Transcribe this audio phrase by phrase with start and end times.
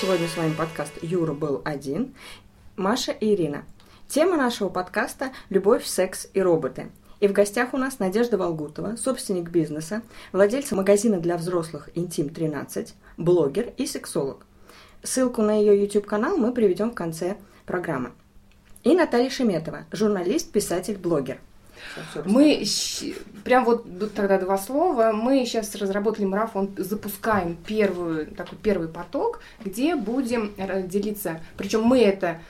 [0.00, 2.14] сегодня с вами подкаст «Юра был один»,
[2.76, 3.64] Маша и Ирина.
[4.08, 6.90] Тема нашего подкаста– любовь, секс и роботы.
[7.20, 13.72] И в гостях у нас Надежда Волгутова, собственник бизнеса, владельца магазина для взрослых «Интим-13», блогер
[13.78, 14.44] и сексолог.
[15.02, 18.12] Ссылку на ее YouTube-канал мы приведем в конце программы.
[18.84, 21.38] И Наталья Шеметова, журналист, писатель, блогер.
[22.24, 22.64] Мы
[23.44, 25.12] прям вот тогда два слова.
[25.12, 30.52] Мы сейчас разработали марафон, запускаем первую, такой первый поток, где будем
[30.88, 31.40] делиться.
[31.56, 32.40] Причем мы это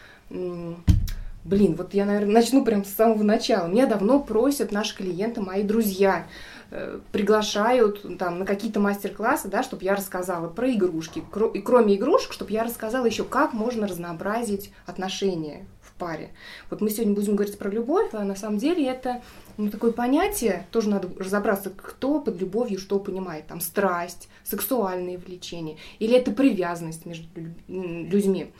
[1.46, 3.68] Блин, вот я, наверное, начну прям с самого начала.
[3.68, 6.26] Меня давно просят наши клиенты, мои друзья,
[6.72, 11.22] э, приглашают там на какие-то мастер-классы, да, чтобы я рассказала про игрушки.
[11.54, 15.66] И кроме игрушек, чтобы я рассказала еще, как можно разнообразить отношения
[15.98, 16.30] паре.
[16.70, 19.22] Вот мы сегодня будем говорить про любовь, а на самом деле это
[19.56, 23.46] ну, такое понятие, тоже надо разобраться, кто под любовью что понимает.
[23.46, 27.26] Там страсть, сексуальные влечения, или это привязанность между
[27.66, 28.52] людьми.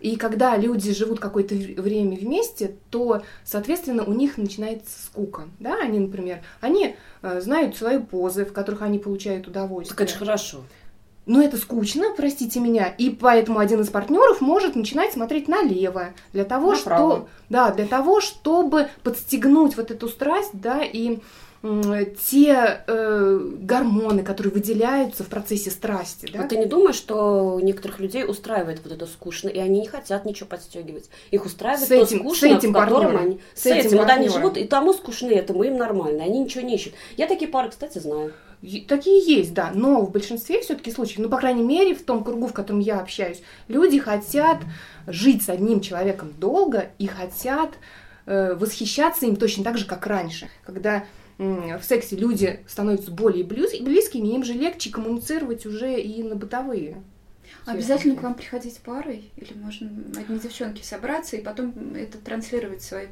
[0.00, 5.48] И когда люди живут какое-то время вместе, то, соответственно, у них начинается скука.
[5.58, 5.78] Да?
[5.82, 9.96] Они, например, они э, знают свои позы, в которых они получают удовольствие.
[9.96, 10.60] Так это же хорошо
[11.26, 16.44] но это скучно, простите меня, и поэтому один из партнеров может начинать смотреть налево для
[16.44, 17.16] того, Направо.
[17.16, 21.18] что, да, для того, чтобы подстегнуть вот эту страсть, да, и
[22.28, 26.30] те э, гормоны, которые выделяются в процессе страсти.
[26.30, 26.44] Да?
[26.44, 30.26] А ты не думаешь, что некоторых людей устраивает вот это скучно, и они не хотят
[30.26, 31.08] ничего подстегивать?
[31.30, 33.40] Их устраивает с то этим, скучно, с этим в котором они...
[33.54, 36.40] С, с этим, этим вот они живут, и тому скучно, и этому им нормально, они
[36.40, 36.92] ничего не ищут.
[37.16, 38.34] Я такие пары, кстати, знаю.
[38.88, 42.46] Такие есть, да, но в большинстве все-таки случаев, ну, по крайней мере, в том кругу,
[42.46, 44.58] в котором я общаюсь, люди хотят
[45.06, 47.74] жить с одним человеком долго и хотят
[48.26, 50.48] э, восхищаться им точно так же, как раньше.
[50.64, 51.04] Когда
[51.38, 57.02] э, в сексе люди становятся более близкими, им же легче коммуницировать уже и на бытовые
[57.66, 59.30] Обязательно к вам приходить парой?
[59.36, 63.10] Или можно одни девчонки собраться и потом это транслировать своим,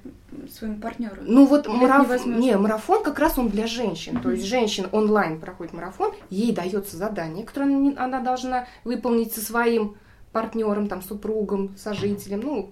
[0.51, 1.17] своему партнеру?
[1.23, 2.27] Ну вот мараф...
[2.27, 4.17] не, марафон как раз он для женщин.
[4.17, 4.23] Mm-hmm.
[4.23, 9.97] То есть женщина онлайн проходит марафон, ей дается задание, которое она должна выполнить со своим
[10.33, 12.71] партнером, там, супругом, сожителем, ну,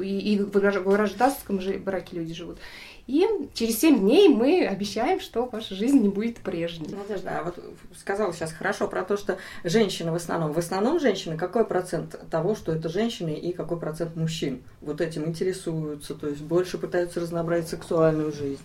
[0.00, 2.58] и, и в гражданском браке люди живут.
[3.06, 6.94] И через 7 дней мы обещаем, что ваша жизнь не будет прежней.
[6.94, 7.58] Надежда, а вот
[7.98, 10.52] сказала сейчас хорошо про то, что женщины в основном.
[10.52, 15.26] В основном женщины, какой процент того, что это женщины, и какой процент мужчин вот этим
[15.26, 18.62] интересуются, то есть больше пытаются разнообразить сексуальную жизнь?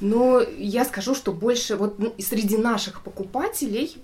[0.00, 3.96] Но я скажу, что больше вот ну, среди наших покупателей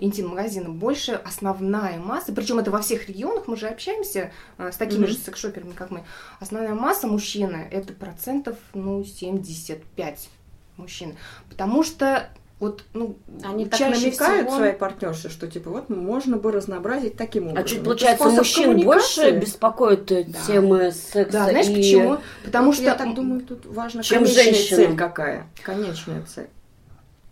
[0.00, 5.04] интим-магазина больше основная масса, причем это во всех регионах, мы же общаемся э, с такими
[5.04, 5.08] mm-hmm.
[5.08, 6.04] же секшоперами, как мы.
[6.40, 10.28] Основная масса мужчины это процентов, ну, 75
[10.76, 11.16] мужчин.
[11.48, 14.56] Потому что вот, ну, они так намекают всего...
[14.56, 17.64] своей партнерше, что типа вот можно бы разнообразить таким образом.
[17.64, 20.24] А что, получается, мужчин больше беспокоит да.
[20.46, 21.32] темы секса?
[21.32, 21.74] Да, знаешь и...
[21.74, 22.18] почему?
[22.44, 24.76] Потому что, я так думаю, тут важно чем конечная женщина.
[24.76, 25.46] цель какая.
[25.62, 26.48] Конечная цель.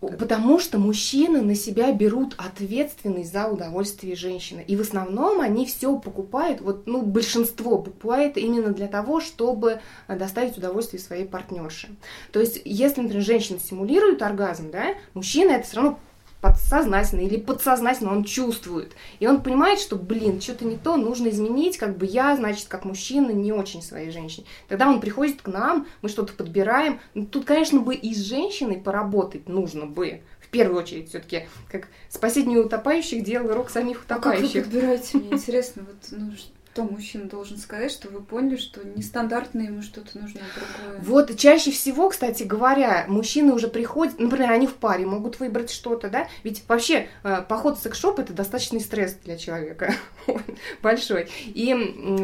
[0.07, 4.63] Потому что мужчины на себя берут ответственность за удовольствие женщины.
[4.67, 10.17] И в основном они все покупают, вот, ну, большинство покупает именно для того, чтобы э,
[10.17, 11.89] доставить удовольствие своей партнерше.
[12.31, 15.99] То есть, если, например, женщина симулирует оргазм, да, мужчина это все равно
[16.45, 18.93] подсознательно или подсознательно он чувствует.
[19.19, 22.85] И он понимает, что, блин, что-то не то, нужно изменить, как бы я, значит, как
[22.85, 24.45] мужчина, не очень своей женщине.
[24.67, 26.99] Тогда он приходит к нам, мы что-то подбираем.
[27.15, 30.21] Ну, тут, конечно, бы и с женщиной поработать нужно бы.
[30.39, 34.45] В первую очередь, все-таки, как спасение утопающих дело рук самих утопающих.
[34.45, 35.17] А как вы подбираете?
[35.17, 36.31] Мне интересно, вот, ну,
[36.75, 40.99] что мужчина должен сказать, что вы поняли, что нестандартно ему что-то нужно другое?
[41.03, 46.09] Вот чаще всего, кстати говоря, мужчины уже приходят, например, они в паре могут выбрать что-то,
[46.09, 46.27] да?
[46.43, 49.95] Ведь вообще э, поход в секс-шоп это достаточный стресс для человека
[50.81, 51.29] большой.
[51.45, 51.73] И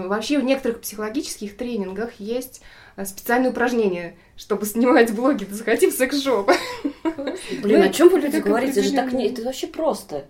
[0.05, 2.61] вообще в некоторых психологических тренингах есть
[2.97, 6.51] э, специальные упражнения, чтобы снимать блоги, заходи в секс-шоп.
[7.63, 8.81] Блин, о чем вы люди говорите?
[8.81, 10.25] Это же так не, это вообще просто.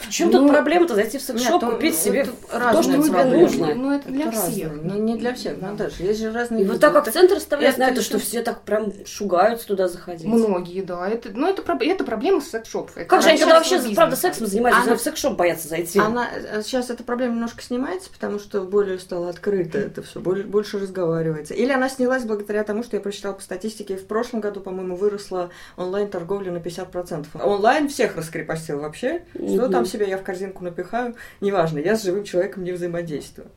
[0.00, 3.74] В чем ну, тут проблема-то зайти в секс-шоп, купить себе то, что тебе нужно?
[3.74, 4.72] Ну, это для это всех.
[4.82, 6.02] Ну, не для всех, Наташа.
[6.02, 6.64] Есть же разные...
[6.64, 10.26] И вот так как центр оставляют на это, что все так прям шугаются туда заходить.
[10.26, 11.08] Многие, да.
[11.08, 12.94] Это, ну, это, это проблема секс-шопов.
[13.06, 14.96] Как же они когда вообще, правда, сексом занимаются, она...
[14.96, 15.98] в секс-шоп боятся зайти?
[15.98, 16.28] Она,
[16.62, 21.54] сейчас эта проблема немножко снимается, потому что более стало открыто это все, больше разговаривается.
[21.54, 25.50] Или она снялась благодаря тому, что я прочитала по статистике, в прошлом году, по-моему, выросла
[25.76, 27.26] онлайн-торговля на 50%.
[27.42, 29.22] Онлайн всех раскрепостил вообще.
[29.34, 33.48] Что там себе я в корзинку напихаю, неважно, я с живым человеком не взаимодействую.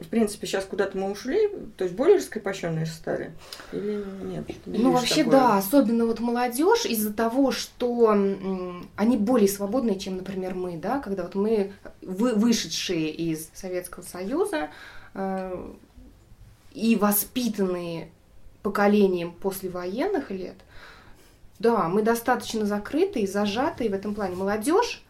[0.00, 3.32] в принципе, сейчас куда-то мы ушли, то есть более раскрепощенные стали?
[3.72, 4.44] Или нет?
[4.64, 5.32] Ну, вообще, такое?
[5.32, 8.08] да, особенно вот молодежь из-за того, что
[8.96, 14.70] они более свободные, чем, например, мы, да, когда вот мы, вы, вышедшие из Советского Союза
[15.14, 15.70] э,
[16.72, 18.10] и воспитанные
[18.62, 20.56] поколением послевоенных лет,
[21.58, 24.34] да, мы достаточно закрытые, зажатые в этом плане.
[24.34, 25.02] Молодежь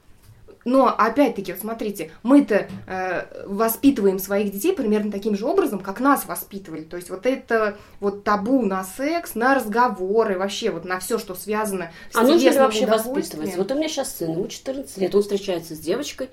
[0.65, 6.27] но опять-таки, вот смотрите, мы-то э, воспитываем своих детей примерно таким же образом, как нас
[6.27, 6.83] воспитывали.
[6.83, 11.35] То есть вот это вот табу на секс, на разговоры, вообще вот на все, что
[11.35, 13.57] связано с А нужно ли вообще воспитывать?
[13.57, 16.29] Вот у меня сейчас сын, ему 14 лет, он встречается с девочкой,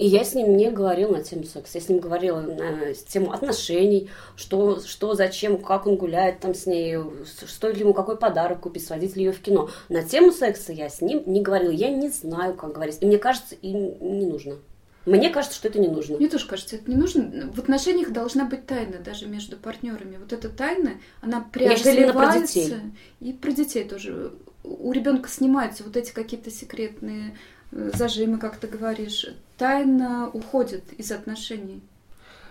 [0.00, 1.76] и я с ним не говорила на тему секса.
[1.76, 6.64] Я с ним говорила на тему отношений, что, что, зачем, как он гуляет там с
[6.64, 9.68] ней, стоит ли ему какой подарок купить, сводить ли ее в кино.
[9.90, 11.70] На тему секса я с ним не говорила.
[11.70, 12.96] Я не знаю, как говорить.
[13.02, 14.56] И мне кажется, им не нужно.
[15.04, 16.16] Мне кажется, что это не нужно.
[16.16, 17.50] Мне тоже кажется, это не нужно.
[17.52, 20.16] В отношениях должна быть тайна даже между партнерами.
[20.16, 22.12] Вот эта тайна, она преодолевается.
[22.12, 22.74] Про детей.
[23.20, 24.32] И про детей тоже.
[24.64, 27.36] У ребенка снимаются вот эти какие-то секретные
[27.72, 29.26] зажимы, как ты говоришь,
[29.58, 31.80] тайна уходит из отношений.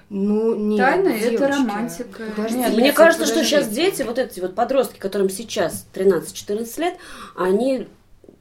[0.10, 1.34] Ну, нет, Тайна девочки.
[1.36, 2.24] это романтика.
[2.36, 3.46] Подожди, нет, Мне кажется, подожди.
[3.46, 6.98] что сейчас дети, вот эти вот подростки, которым сейчас 13-14 лет,
[7.36, 7.88] они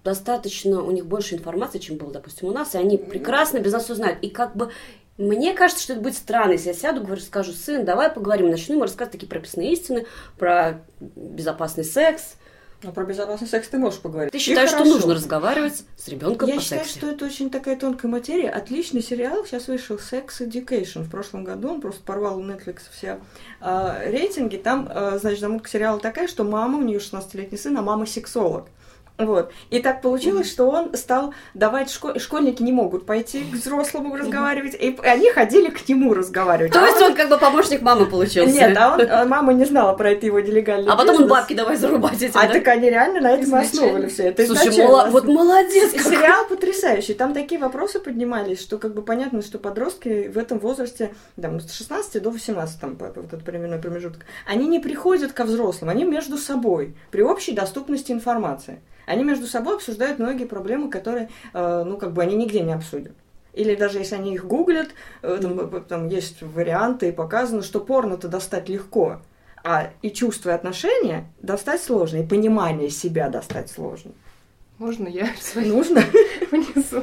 [0.03, 3.85] достаточно, у них больше информации, чем было, допустим, у нас, и они прекрасно без нас
[3.85, 4.19] все знают.
[4.23, 4.71] И как бы
[5.19, 8.77] мне кажется, что это будет странно, если я сяду, говорю, скажу, сын, давай поговорим, начну
[8.77, 10.07] ему рассказывать такие прописные истины
[10.39, 12.37] про безопасный секс,
[12.83, 14.31] но про безопасный секс ты можешь поговорить.
[14.31, 16.99] Ты считаешь, что нужно разговаривать с ребенком Я по считаю, сексу?
[16.99, 18.51] что это очень такая тонкая материя.
[18.51, 19.45] Отличный сериал.
[19.45, 21.71] Сейчас вышел Sex Education в прошлом году.
[21.71, 23.19] Он просто порвал у Netflix все
[23.61, 24.59] а, рейтинги.
[24.59, 28.69] Там, а, значит, замутка сериала такая, что мама, у нее 16-летний сын, а мама сексолог.
[29.19, 29.51] Вот.
[29.71, 30.51] И так получилось, mm-hmm.
[30.51, 31.91] что он стал давать...
[31.91, 32.19] Шко...
[32.21, 36.73] Школьники не могут пойти к взрослому разговаривать, и они ходили к нему разговаривать.
[36.73, 37.11] То а есть он...
[37.11, 38.55] он как бы помощник мамы получился?
[38.55, 41.55] Нет, а он, а мама не знала про это его нелегальный А потом он бабки
[41.55, 42.53] давай зарубать этим, А да?
[42.53, 44.29] так они реально на этом основывали все.
[44.29, 45.11] Это Слушай, мол...
[45.11, 46.13] вот молодец какой.
[46.13, 47.15] Сериал потрясающий.
[47.15, 51.73] Там такие вопросы поднимались, что как бы понятно, что подростки в этом возрасте, там, с
[51.73, 56.39] 16 до 18, там, вот этот временной промежуток, они не приходят ко взрослым, они между
[56.39, 58.81] собой, при общей доступности информации.
[59.09, 63.13] Они между собой обсуждают многие проблемы, которые, э, ну, как бы они нигде не обсудят.
[63.55, 64.91] Или даже если они их гуглят,
[65.23, 69.21] э, там, там есть варианты и показано, что порно-то достать легко,
[69.65, 74.13] а и чувства и отношения достать сложно, и понимание себя достать сложно.
[74.77, 76.03] Можно я свои Нужно?
[76.51, 77.03] понесу?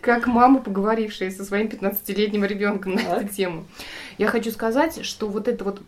[0.00, 3.66] Как мама, поговорившая со своим 15-летним ребенком на эту тему.
[4.18, 5.82] Я хочу сказать, что вот это вот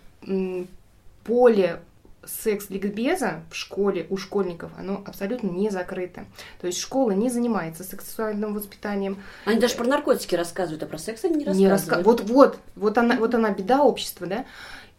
[1.25, 1.79] поле
[2.25, 6.25] секс-ликбеза в школе у школьников, оно абсолютно не закрыто.
[6.61, 9.19] То есть школа не занимается сексуальным воспитанием.
[9.45, 11.59] Они даже про наркотики рассказывают, а про секс они не рассказывают.
[11.59, 12.03] Не раска...
[12.03, 14.45] Вот, вот, вот она, вот она беда общества, да.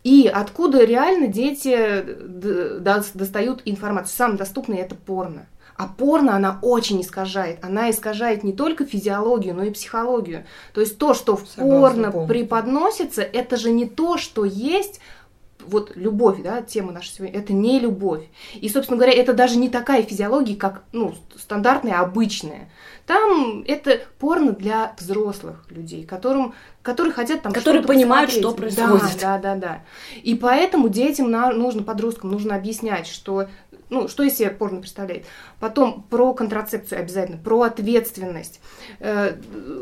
[0.03, 2.03] И откуда реально дети
[3.13, 4.15] достают информацию?
[4.15, 5.45] Самое доступное это порно.
[5.75, 7.63] А порно она очень искажает.
[7.63, 10.45] Она искажает не только физиологию, но и психологию.
[10.73, 12.27] То есть то, что в Согласна, порно полностью.
[12.27, 14.99] преподносится, это же не то, что есть
[15.71, 18.23] вот любовь, да, тема наша сегодня, это не любовь.
[18.53, 22.69] И, собственно говоря, это даже не такая физиология, как, ну, стандартная, обычная.
[23.07, 28.75] Там это порно для взрослых людей, которым, которые хотят там Которые понимают, посмотреть.
[28.75, 29.19] что происходит.
[29.21, 29.83] Да, да, да, да.
[30.21, 33.47] И поэтому детям нужно, подросткам нужно объяснять, что
[33.91, 35.25] ну, что из себя порно представляет.
[35.59, 38.61] Потом про контрацепцию обязательно, про ответственность.
[38.99, 39.35] Э,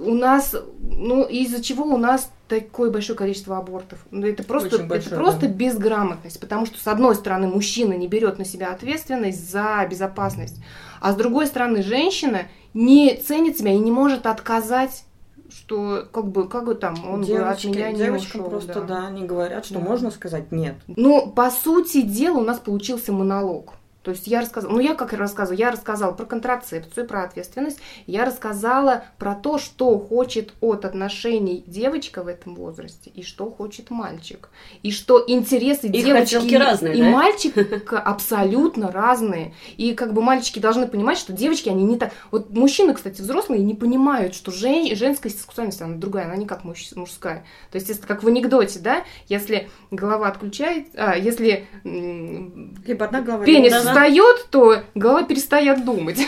[0.03, 3.99] у нас, ну, из-за чего у нас такое большое количество абортов.
[4.09, 5.53] Ну, это просто, большое, это просто да.
[5.53, 10.59] безграмотность, потому что, с одной стороны, мужчина не берет на себя ответственность за безопасность,
[10.99, 15.03] а с другой стороны, женщина не ценит себя и не может отказать
[15.51, 18.81] что как бы как бы там он Девочки, бы от меня не девочкам ушел, просто
[18.81, 18.81] да.
[18.81, 19.79] да, они говорят, что да.
[19.79, 20.75] можно сказать нет.
[20.87, 23.73] Ну по сути дела у нас получился монолог.
[24.03, 28.23] То есть я рассказала, ну я как рассказывала, я рассказала про контрацепцию, про ответственность, я
[28.23, 34.49] рассказала про то, что хочет от отношений девочка в этом возрасте и что хочет мальчик.
[34.83, 37.09] И что интересы Их девочки разные, и да?
[37.09, 39.53] мальчика абсолютно разные.
[39.75, 42.13] И как бы мальчики должны понимать, что девочки, они не так...
[42.31, 44.95] Вот мужчины, кстати, взрослые, не понимают, что жен...
[44.95, 47.45] женская сексуальность, она другая, она не как мужская.
[47.69, 53.43] То есть, если как в анекдоте, да, если голова отключает, а, если Либо одна голова,
[53.43, 56.19] пенис встает, то голова перестает думать.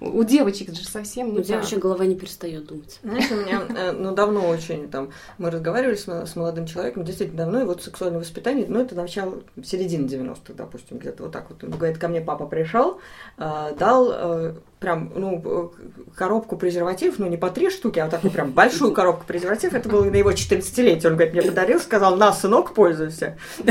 [0.00, 2.98] У девочек же совсем не У девочек голова не перестает думать.
[3.02, 7.44] Знаешь, у меня, э, ну, давно очень, там, мы разговаривали с, с молодым человеком, действительно
[7.44, 11.62] давно, и вот сексуальное воспитание, ну, это начало, середины 90-х, допустим, где-то вот так вот.
[11.62, 13.00] Он говорит, ко мне папа пришел,
[13.38, 15.72] э, дал э, прям, ну,
[16.16, 19.74] коробку презервативов, ну, не по три штуки, а вот такую прям большую коробку презервативов.
[19.74, 21.06] Это было на его 14-летие.
[21.06, 23.38] Он, говорит, мне подарил, сказал, на, сынок, пользуйся.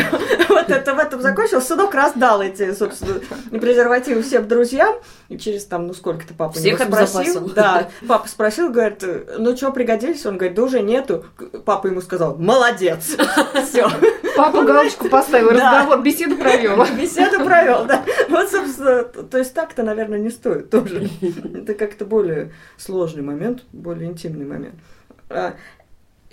[0.50, 1.66] Вот это в этом закончилось.
[1.66, 3.20] Сынок раздал эти, собственно,
[3.52, 4.96] презервативы всем друзьям.
[5.30, 7.50] И через там, ну, сколько-то папа Всех спросил.
[7.50, 9.04] Да, папа спросил, говорит,
[9.38, 10.26] ну, что, пригодились?
[10.26, 11.26] Он говорит, да уже нету.
[11.66, 13.16] Папа ему сказал, молодец.
[13.70, 13.90] Все.
[14.36, 16.86] Папа галочку поставил, разговор, беседу провел.
[16.98, 18.04] Беседу провел, да.
[18.30, 20.99] Вот, собственно, то есть так-то, наверное, не стоит тоже.
[21.54, 24.76] Это как-то более сложный момент, более интимный момент.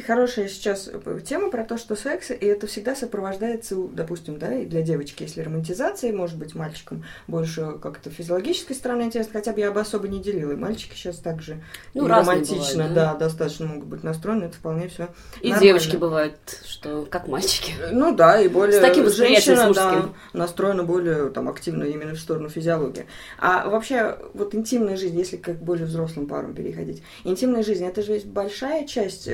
[0.04, 0.90] Хорошая сейчас
[1.26, 5.40] тема про то, что секс, и это всегда сопровождается, допустим, да, и для девочки, если
[5.40, 10.20] романтизация, может быть, мальчикам больше как-то физиологической стороны интересно, хотя бы я бы особо не
[10.20, 10.52] делила.
[10.52, 11.62] И мальчики сейчас также
[11.94, 13.12] ну, романтично, бывают, да?
[13.14, 15.08] да, достаточно могут быть настроены, это вполне все.
[15.40, 15.62] И нормально.
[15.62, 16.36] девочки бывают,
[16.66, 17.72] что как мальчики.
[17.90, 18.78] Ну да, и более...
[18.78, 23.06] С таким женщина, да, настроена более там активно именно в сторону физиологии.
[23.38, 28.20] А вообще, вот интимная жизнь, если как более взрослым парам переходить, интимная жизнь, это же
[28.26, 29.26] большая часть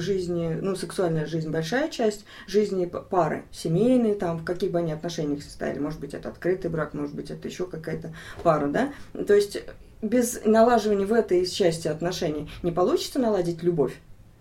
[0.00, 5.42] жизни, ну, сексуальная жизнь большая часть жизни пары, семейные, там, в каких бы они отношениях
[5.42, 5.78] состояли.
[5.78, 8.92] Может быть, это открытый брак, может быть, это еще какая-то пара, да?
[9.26, 9.62] То есть
[10.02, 13.94] без налаживания в этой части отношений не получится наладить любовь?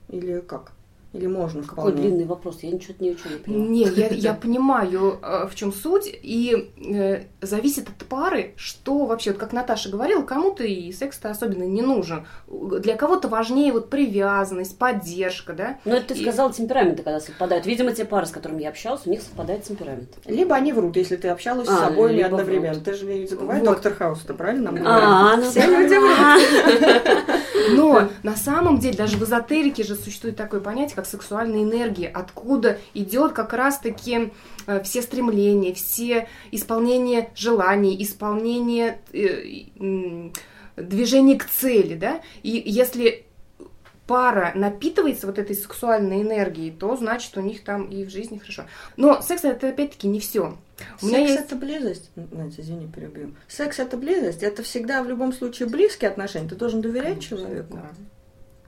[0.10, 0.72] Или как?
[1.12, 2.02] Или можно Какой вполне?
[2.10, 3.72] длинный вопрос, я ничего, не понимаю.
[3.72, 9.32] Нет, я, я понимаю, э, в чем суть, и э, зависит от пары, что вообще,
[9.32, 12.28] вот как Наташа говорила, кому-то и секс-то особенно не нужен.
[12.48, 15.80] Для кого-то важнее вот привязанность, поддержка, да?
[15.84, 16.22] Ну, это ты и...
[16.22, 17.66] сказала, темпераменты когда совпадают.
[17.66, 20.10] Видимо, те пары, с которыми я общалась, у них совпадает темперамент.
[20.26, 22.74] Либо они врут, если ты общалась а, с собой или одновременно.
[22.74, 22.84] Врут.
[22.84, 23.66] Ты же не забывай вот.
[23.66, 24.72] доктор Хаус-то, правильно?
[24.86, 27.39] А, ну Все люди врут.
[27.72, 32.80] Но на самом деле даже в эзотерике же существует такое понятие, как сексуальная энергия, откуда
[32.94, 34.32] идет как раз-таки
[34.68, 40.32] э, все стремления, все исполнения желаний, исполнение э,
[40.76, 43.26] движение к цели, да, и если
[44.10, 48.64] пара напитывается вот этой сексуальной энергией, то значит у них там и в жизни хорошо.
[48.98, 50.58] Но секс это опять-таки не все.
[51.04, 51.42] У Секс есть...
[51.42, 52.10] это близость.
[52.16, 53.36] Знаете, извини, перебью.
[53.48, 54.42] Секс это близость.
[54.42, 56.50] Это всегда в любом случае близкие отношения.
[56.50, 57.74] Ты должен доверять Конечно, человеку.
[57.76, 57.90] Да.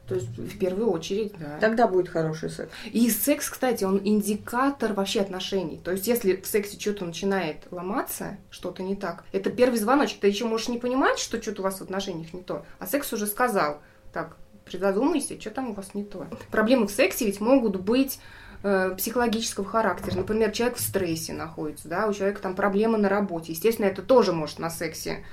[0.08, 1.58] То есть в первую очередь, да.
[1.60, 2.70] Тогда будет хороший секс.
[2.92, 5.80] И секс, кстати, он индикатор вообще отношений.
[5.84, 10.20] То есть если в сексе что-то начинает ломаться, что-то не так, это первый звоночек.
[10.20, 13.12] Ты еще можешь не понимать, что что-то у вас в отношениях не то, а секс
[13.14, 13.82] уже сказал,
[14.14, 14.36] так,
[14.72, 16.28] призадумайся, что там у вас не то.
[16.50, 18.20] Проблемы в сексе ведь могут быть
[18.64, 20.16] э, психологического характера.
[20.18, 23.52] Например, человек в стрессе находится, да, у человека там проблемы на работе.
[23.52, 25.24] Естественно, это тоже может на сексе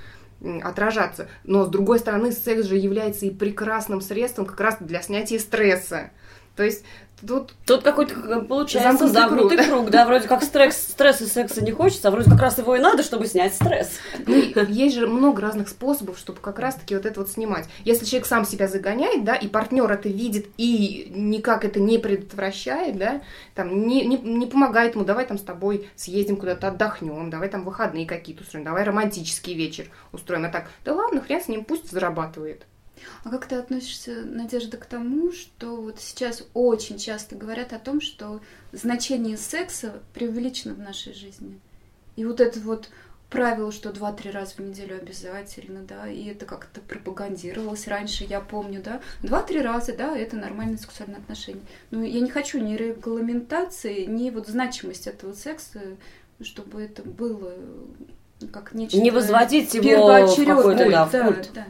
[0.63, 1.27] отражаться.
[1.43, 6.11] Но, с другой стороны, секс же является и прекрасным средством как раз для снятия стресса.
[6.55, 6.83] То есть
[7.25, 9.69] Тут, Тут какой-то получается замкнутый круг.
[9.69, 12.79] круг, да, вроде как стресс, стресса секса не хочется, а вроде как раз его и
[12.79, 13.91] надо, чтобы снять стресс.
[14.25, 14.35] Ну,
[14.67, 17.67] есть же много разных способов, чтобы как раз-таки вот это вот снимать.
[17.83, 22.97] Если человек сам себя загоняет, да, и партнер это видит и никак это не предотвращает,
[22.97, 23.21] да,
[23.53, 27.63] там, не, не, не помогает ему, давай там с тобой съездим куда-то отдохнем, давай там
[27.65, 31.91] выходные какие-то устроим, давай романтический вечер устроим, а так, да ладно, хрен с ним, пусть
[31.91, 32.65] зарабатывает.
[33.23, 38.01] А как ты относишься, Надежда, к тому, что вот сейчас очень часто говорят о том,
[38.01, 38.41] что
[38.71, 41.59] значение секса преувеличено в нашей жизни?
[42.15, 42.89] И вот это вот
[43.29, 48.81] правило, что два-три раза в неделю обязательно, да, и это как-то пропагандировалось раньше, я помню,
[48.83, 51.63] да, два-три раза, да, это нормальное сексуальное отношение.
[51.91, 55.79] Но я не хочу ни регламентации, ни вот значимость этого секса,
[56.41, 57.53] чтобы это было
[58.51, 58.97] как нечто...
[58.97, 61.65] Не возводить его в какой-то, да, да, да.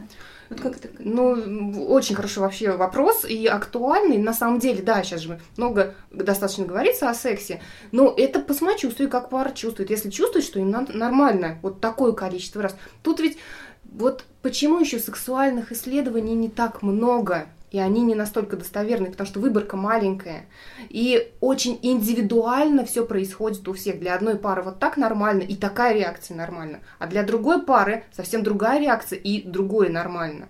[0.50, 0.88] Вот как это?
[0.98, 4.18] Ну, очень хороший вообще вопрос и актуальный.
[4.18, 9.08] На самом деле, да, сейчас же много достаточно говорится о сексе, но это по самочувствию,
[9.08, 9.90] как пара чувствует.
[9.90, 12.76] Если чувствует, что им нормально вот такое количество раз.
[13.04, 13.38] Тут ведь
[13.84, 17.46] вот почему еще сексуальных исследований не так много?
[17.70, 20.46] И они не настолько достоверны, потому что выборка маленькая.
[20.88, 24.00] И очень индивидуально все происходит у всех.
[24.00, 26.80] Для одной пары вот так нормально, и такая реакция нормальна.
[26.98, 30.48] А для другой пары совсем другая реакция, и другое нормально.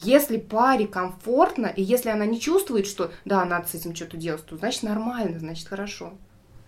[0.00, 4.44] Если паре комфортно, и если она не чувствует, что да, надо с этим что-то делать,
[4.44, 6.14] то значит нормально, значит хорошо.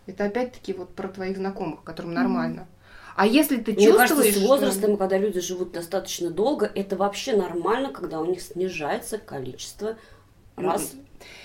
[0.07, 2.69] Это опять-таки вот про твоих знакомых, которым нормально.
[3.17, 4.11] А если ты Мне чувствуешь...
[4.11, 9.19] кажется, с возрастом, когда люди живут достаточно долго, это вообще нормально, когда у них снижается
[9.19, 9.97] количество
[10.57, 10.93] раз.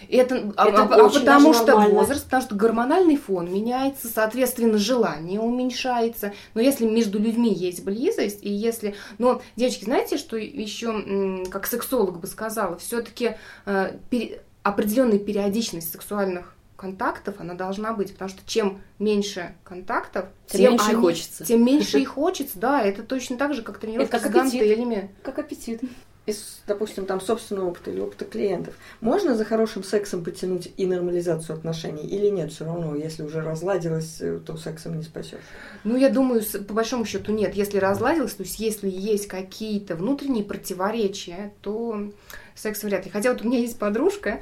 [0.09, 1.95] Это, это а, а, а потому что нормально.
[1.95, 6.33] возраст, потому что гормональный фон меняется, соответственно, желание уменьшается.
[6.53, 8.95] Но если между людьми есть близость, и если...
[9.17, 16.55] Но, девочки, знаете, что еще, как сексолог бы сказала, все-таки э, пере, определенная периодичность сексуальных
[16.79, 21.45] контактов она должна быть, потому что чем меньше контактов, тем, тем меньше они, хочется.
[21.45, 25.12] Тем меньше и хочется, да, это точно так же, как тренировка это как с гантелями.
[25.21, 25.81] Как аппетит.
[26.25, 28.75] Из, допустим, там собственного опыта или опыта клиентов.
[29.01, 32.53] Можно за хорошим сексом потянуть и нормализацию отношений или нет?
[32.53, 35.41] Все равно, если уже разладилось, э, то сексом не спасешь.
[35.83, 37.55] Ну, я думаю, по большому счету нет.
[37.55, 42.12] Если разладилось, то есть если есть какие-то внутренние противоречия, то
[42.55, 43.12] секс вряд ли.
[43.12, 44.41] Хотя вот у меня есть подружка,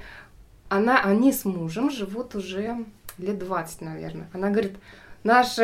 [0.69, 2.86] она, они с мужем живут уже
[3.17, 4.29] лет 20, наверное.
[4.33, 4.74] Она говорит,
[5.24, 5.57] наш,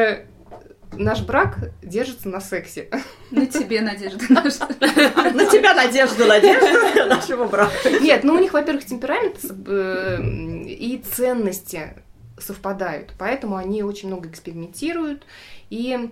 [0.93, 2.89] наш брак держится на сексе.
[3.31, 4.23] На тебе надежда.
[4.33, 7.89] На тебя надежда, надежда нашего брака.
[8.01, 10.21] Нет, ну у них, во-первых, темперамент э,
[10.67, 11.93] и ценности
[12.39, 15.25] совпадают, поэтому они очень много экспериментируют
[15.69, 16.09] и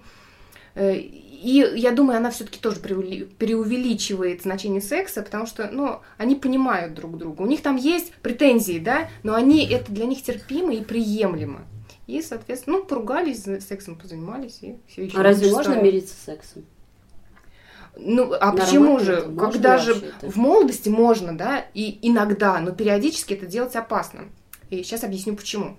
[0.76, 0.96] э,
[1.42, 7.18] и я думаю, она все-таки тоже преувеличивает значение секса, потому что, ну, они понимают друг
[7.18, 7.42] друга.
[7.42, 11.66] У них там есть претензии, да, но они, это для них терпимо и приемлемо.
[12.06, 16.64] И, соответственно, ну, поругались, сексом позанимались, и все еще А разве можно мириться с сексом?
[17.98, 19.36] Ну, а Нормально почему же?
[19.38, 24.26] Когда же в молодости можно, да, и иногда, но периодически это делать опасно.
[24.70, 25.78] И сейчас объясню почему.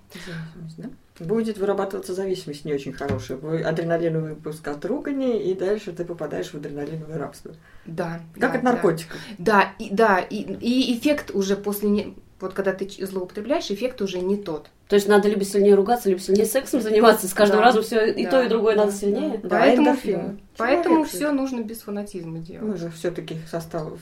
[0.77, 0.89] Да?
[1.23, 3.37] Будет вырабатываться зависимость не очень хорошая.
[3.67, 7.53] Адреналиновый выпуск от ругани, и дальше ты попадаешь в адреналиновое рабство.
[7.85, 8.21] Да.
[8.39, 9.17] Как да, от наркотиков.
[9.37, 11.89] Да, и, да, и, и эффект уже после...
[11.89, 12.15] Не...
[12.39, 14.67] Вот когда ты злоупотребляешь, эффект уже не тот.
[14.89, 17.27] То есть надо либо сильнее ругаться, либо сильнее сексом заниматься.
[17.27, 19.39] С каждым да, разом все и да, то, и другое да, надо сильнее.
[19.41, 22.67] Да, поэтому да, поэтому все нужно без фанатизма делать.
[22.67, 23.93] Мы же все-таки состав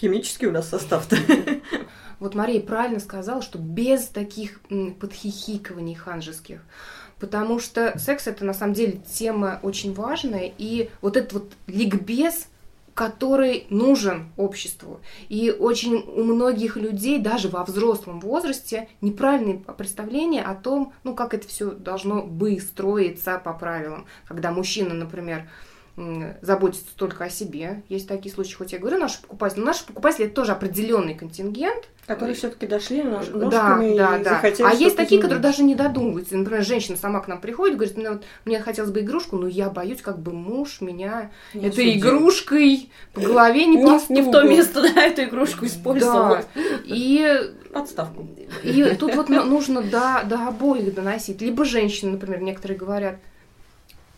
[0.00, 1.16] химический у нас состав-то.
[2.20, 4.60] Вот Мария правильно сказала, что без таких
[5.00, 6.60] подхихикываний ханжеских.
[7.20, 12.48] Потому что секс это на самом деле тема очень важная, и вот этот вот ликбез,
[12.94, 15.00] который нужен обществу.
[15.28, 21.34] И очень у многих людей, даже во взрослом возрасте, неправильное представление о том, ну, как
[21.34, 24.06] это все должно бы строиться по правилам.
[24.26, 25.48] Когда мужчина, например,
[26.42, 27.82] заботиться только о себе.
[27.88, 31.88] Есть такие случаи, хоть я говорю, наши покупатели, но наши покупатели это тоже определенный контингент.
[32.06, 34.30] Которые все-таки дошли ножками да, да, да.
[34.30, 36.36] захотели А есть такие, которые даже не додумываются.
[36.36, 39.68] Например, женщина сама к нам приходит, говорит, мне, вот, мне хотелось бы игрушку, но я
[39.68, 42.00] боюсь, как бы муж меня не этой судил.
[42.00, 44.16] игрушкой по голове не постукал.
[44.16, 46.36] Не в то место, да, эту игрушку использовал.
[46.36, 46.44] Да.
[46.84, 48.26] И подставку.
[48.62, 51.42] И тут вот нужно до, до обоих доносить.
[51.42, 53.16] Либо женщины, например, некоторые говорят,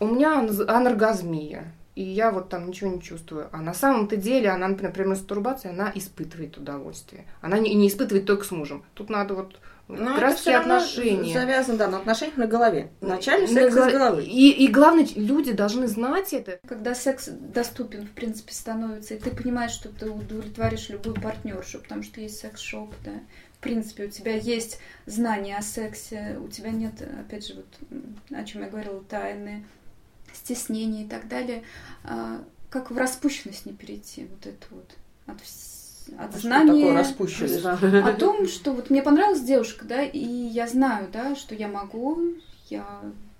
[0.00, 3.48] у меня анаргазмия, и я вот там ничего не чувствую.
[3.52, 7.26] А на самом-то деле она, например, мастурбация, она испытывает удовольствие.
[7.40, 8.84] Она не, не испытывает только с мужем.
[8.94, 11.34] Тут надо вот но краткие отношения.
[11.34, 12.90] Завязано, да, на отношениях на голове.
[13.00, 14.24] Вначале секс на, из головы.
[14.24, 16.60] И, и главное, люди должны знать это.
[16.66, 22.02] Когда секс доступен, в принципе, становится, и ты понимаешь, что ты удовлетворишь любую партнершу, потому
[22.02, 23.12] что есть секс-шоп, да.
[23.54, 27.98] В принципе, у тебя есть знания о сексе, у тебя нет, опять же, вот
[28.30, 29.64] о чем я говорила, тайны,
[30.50, 31.62] стеснение и так далее,
[32.04, 34.90] а, как в распущенность не перейти, вот это вот
[35.26, 35.36] от,
[36.18, 36.98] от а знания
[38.02, 42.18] о том, что вот мне понравилась девушка, да, и я знаю, да, что я могу,
[42.68, 42.84] я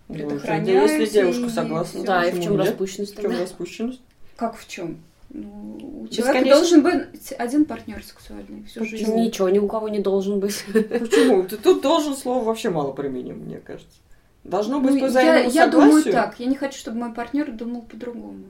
[0.09, 0.93] ну, предохраняюсь.
[0.93, 2.05] Если девушка согласна.
[2.05, 3.17] Да, и в чем распущенность?
[3.17, 4.01] В чем распущенность?
[4.37, 4.99] Как в чем?
[5.33, 8.99] Ну, у человека должен быть один партнер сексуальный всю Почему?
[8.99, 9.15] жизнь.
[9.15, 10.65] Ничего ни у кого не должен быть.
[10.73, 11.45] Почему?
[11.45, 13.97] Ты тут должен слово вообще мало применим, мне кажется.
[14.45, 16.39] Должно быть ну, по я, я думаю так.
[16.39, 18.45] Я не хочу, чтобы мой партнер думал по-другому.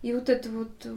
[0.00, 0.94] И вот это вот э,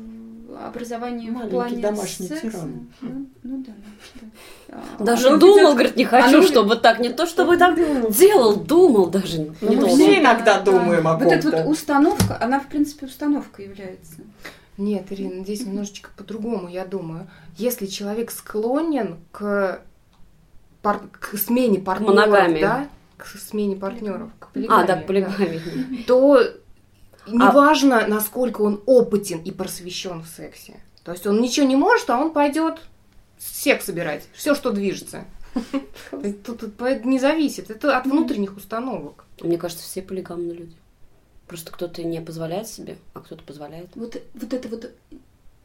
[0.64, 2.88] образование Маленький в плане домашний секса, тиран.
[3.02, 3.74] Ну, ну да,
[4.14, 4.78] да.
[5.00, 5.74] А, даже оно думал, ведет...
[5.74, 6.42] говорит, не хочу, оно...
[6.44, 9.40] чтобы так, не то, чтобы так делал, думал даже.
[9.40, 11.14] Не ну, мы все иногда да, думаем да.
[11.14, 14.22] о Вот эта вот установка, она в принципе установка является.
[14.78, 17.28] Нет, Ирина, здесь немножечко по-другому, я думаю.
[17.58, 19.82] Если человек склонен к,
[20.84, 21.02] пар...
[21.12, 22.88] к смене партнеров, да,
[23.22, 25.62] к смене партнеров, к полигамии, а, да, к полигамии.
[26.00, 26.42] Да, то
[27.28, 28.08] неважно, а...
[28.08, 30.80] насколько он опытен и просвещен в сексе.
[31.04, 32.80] То есть он ничего не может, а он пойдет
[33.38, 35.26] секс собирать, все, что движется.
[36.44, 39.26] Тут не зависит, это от внутренних установок.
[39.42, 40.76] Мне кажется, все полигамные люди.
[41.48, 43.90] Просто кто-то не позволяет себе, а кто-то позволяет.
[43.96, 44.92] Вот, вот это вот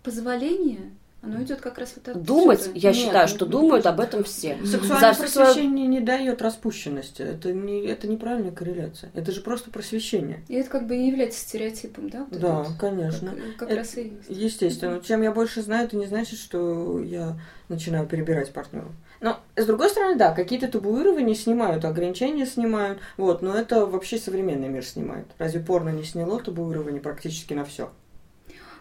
[0.03, 0.91] позволение,
[1.27, 2.73] оно идет как раз вот от Думать, сюда.
[2.75, 4.57] я Нет, считаю, что думают об этом все.
[4.65, 7.23] Сексуальное За просвещение не дает распущенности.
[7.23, 9.11] Это, не, это неправильная корреляция.
[9.13, 10.45] Это же просто просвещение.
[10.49, 12.27] И это как бы и является стереотипом, да?
[12.31, 13.31] Вот да, вот, конечно.
[13.33, 14.29] Как, как это, раз и есть.
[14.29, 15.01] Естественно.
[15.01, 17.37] Чем я больше знаю, это не значит, что я
[17.69, 18.93] начинаю перебирать партнеров.
[19.21, 24.69] Но, с другой стороны, да, какие-то табуирования снимают, ограничения снимают, вот, но это вообще современный
[24.69, 25.27] мир снимает.
[25.39, 27.91] Разве порно не сняло табуирование практически на все?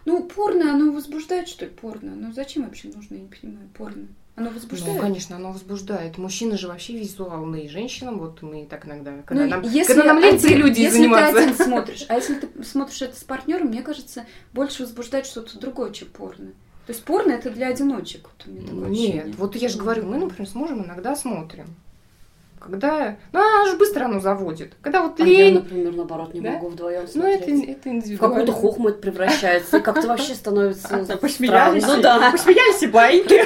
[0.06, 2.14] Ну, порно, оно возбуждает, что ли, порно?
[2.14, 4.06] Ну, зачем вообще нужно, я не понимаю, порно?
[4.36, 4.94] Оно возбуждает?
[4.94, 6.16] Ну, конечно, оно возбуждает.
[6.16, 10.12] Мужчина же вообще визуальный, и женщинам, вот мы так иногда, когда ну, нам, если когда
[10.12, 11.40] нам лекции люди если заниматься.
[11.40, 15.26] Если ты один смотришь, а если ты смотришь это с партнером, мне кажется, больше возбуждает
[15.26, 16.52] что-то другое, чем порно.
[16.86, 18.28] То есть порно это для одиночек.
[18.28, 19.34] Вот у меня такое Нет, ощущение.
[19.38, 21.66] вот я же говорю, мы, например, с мужем иногда смотрим.
[22.70, 23.16] Когда...
[23.32, 24.74] Ну, она же быстро оно заводит.
[24.80, 25.54] Когда вот а лень...
[25.54, 26.52] я, например, наоборот, не да?
[26.52, 27.46] могу вдвоем смотреть.
[27.46, 28.16] Ну, это, это индивидуально.
[28.16, 29.76] В какую-то хохму превращается.
[29.78, 31.86] И как-то вообще становится а, Посмеялись.
[31.86, 32.30] Ну да.
[32.32, 33.44] Посмеялись и байки.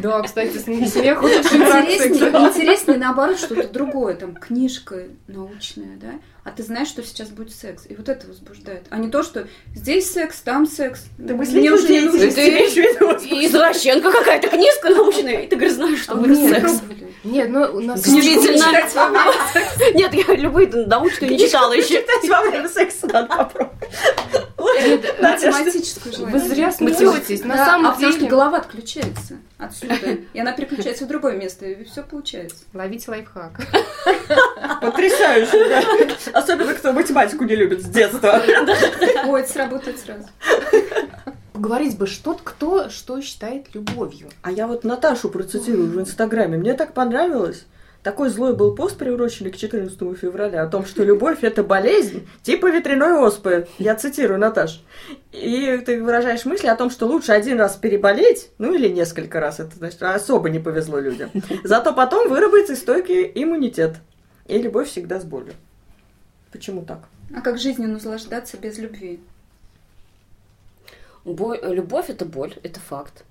[0.00, 4.14] Да, кстати, смех Интереснее, интереснее наоборот что-то другое.
[4.14, 6.12] Там книжка научная, да?
[6.48, 7.84] А ты знаешь, что сейчас будет секс.
[7.88, 8.86] И вот это возбуждает.
[8.88, 11.04] А не то, что здесь секс, там секс.
[11.18, 12.30] Да Мне уже не нужно.
[12.30, 12.64] Ты
[13.46, 16.80] извращенка какая-то книжка научная, и ты говоришь, знаешь, что будет секс.
[17.22, 18.64] Нет, ну у нас действительно.
[19.94, 22.00] Нет, я любые научные не читала еще.
[22.00, 23.90] Читать во время секса надо попробовать.
[24.86, 26.40] Нет, математическую желание.
[26.40, 27.44] Вы зря смеетесь.
[27.44, 31.84] На самом а потому что голова отключается отсюда, и она переключается в другое место, и
[31.84, 32.64] все получается.
[32.72, 33.60] Ловите лайфхак.
[34.80, 36.38] Потрясающе, да.
[36.38, 38.40] Особенно, кто математику не любит с детства.
[39.26, 40.28] Ой, это сработает сразу.
[41.52, 44.28] Поговорить бы, что кто что считает любовью.
[44.42, 46.56] А я вот Наташу процитирую в Инстаграме.
[46.56, 47.66] Мне так понравилось.
[48.02, 52.70] Такой злой был пост, приуроченный к 14 февраля, о том, что любовь– это болезнь, типа
[52.70, 53.66] ветряной оспы.
[53.78, 54.82] Я цитирую, Наташ.
[55.32, 59.58] И ты выражаешь мысли о том, что лучше один раз переболеть, ну или несколько раз,
[59.58, 61.30] это значит, особо не повезло людям.
[61.64, 63.96] Зато потом выработается стойкий иммунитет.
[64.46, 65.54] И любовь всегда с болью.
[66.52, 67.00] Почему так?
[67.36, 69.20] А как жизнью наслаждаться без любви?
[71.24, 73.24] Боль, любовь это боль, это факт.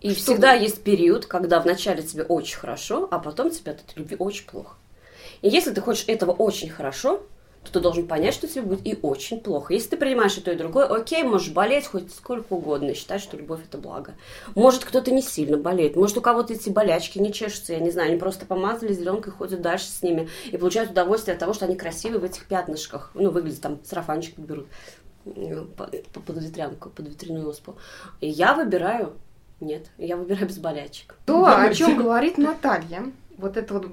[0.00, 0.62] И Что всегда вы?
[0.62, 4.76] есть период, когда вначале тебе очень хорошо, а потом тебе от этой любви очень плохо.
[5.42, 7.22] И если ты хочешь этого очень хорошо,
[7.64, 9.74] то ты должен понять, что тебе будет и очень плохо.
[9.74, 13.20] Если ты принимаешь и то, и другое, окей, можешь болеть хоть сколько угодно и считать,
[13.20, 14.14] что любовь– это благо.
[14.54, 18.10] Может, кто-то не сильно болеет, может, у кого-то эти болячки не чешутся, я не знаю,
[18.10, 21.74] они просто помазали зеленкой, ходят дальше с ними и получают удовольствие от того, что они
[21.74, 24.68] красивые в этих пятнышках, ну, выглядят там, сарафанчик берут
[25.24, 27.76] под ветрянку, под ветряную оспу.
[28.20, 29.14] И я выбираю
[29.60, 31.16] нет, я выбираю без болячек.
[31.24, 33.04] То, о чем говорит Наталья,
[33.38, 33.88] вот это вот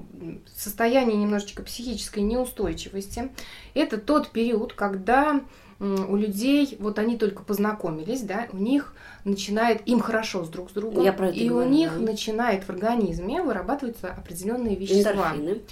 [0.54, 3.30] состояние немножечко психической неустойчивости,
[3.74, 5.40] это тот период, когда
[5.80, 10.72] у людей, вот они только познакомились, да, у них начинает, им хорошо с друг с
[10.72, 12.12] другом, Я про это и говорю, у них да.
[12.12, 15.32] начинает в организме вырабатываться определенные вещества.
[15.34, 15.62] Эндорфины.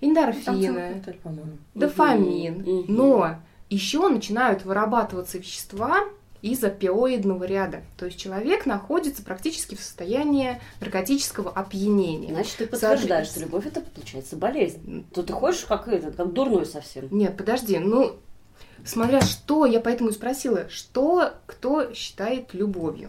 [0.00, 1.04] Эндорфины,
[1.74, 2.60] дофамин.
[2.60, 2.84] Угу.
[2.88, 3.36] Но
[3.70, 6.00] еще начинают вырабатываться вещества,
[6.44, 7.80] из опиоидного ряда.
[7.96, 12.34] То есть человек находится практически в состоянии наркотического опьянения.
[12.34, 15.06] Значит, ты подтверждаешь, что любовь это получается болезнь.
[15.14, 17.08] То ты ходишь как этот, как дурной совсем.
[17.10, 18.16] Нет, подожди, ну
[18.84, 23.08] смотря что, я поэтому и спросила, что кто считает любовью.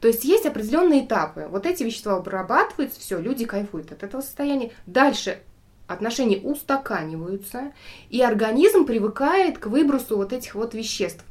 [0.00, 1.48] То есть есть определенные этапы.
[1.50, 4.72] Вот эти вещества обрабатываются, все, люди кайфуют от этого состояния.
[4.86, 5.42] Дальше
[5.88, 7.72] отношения устаканиваются,
[8.08, 11.22] и организм привыкает к выбросу вот этих вот веществ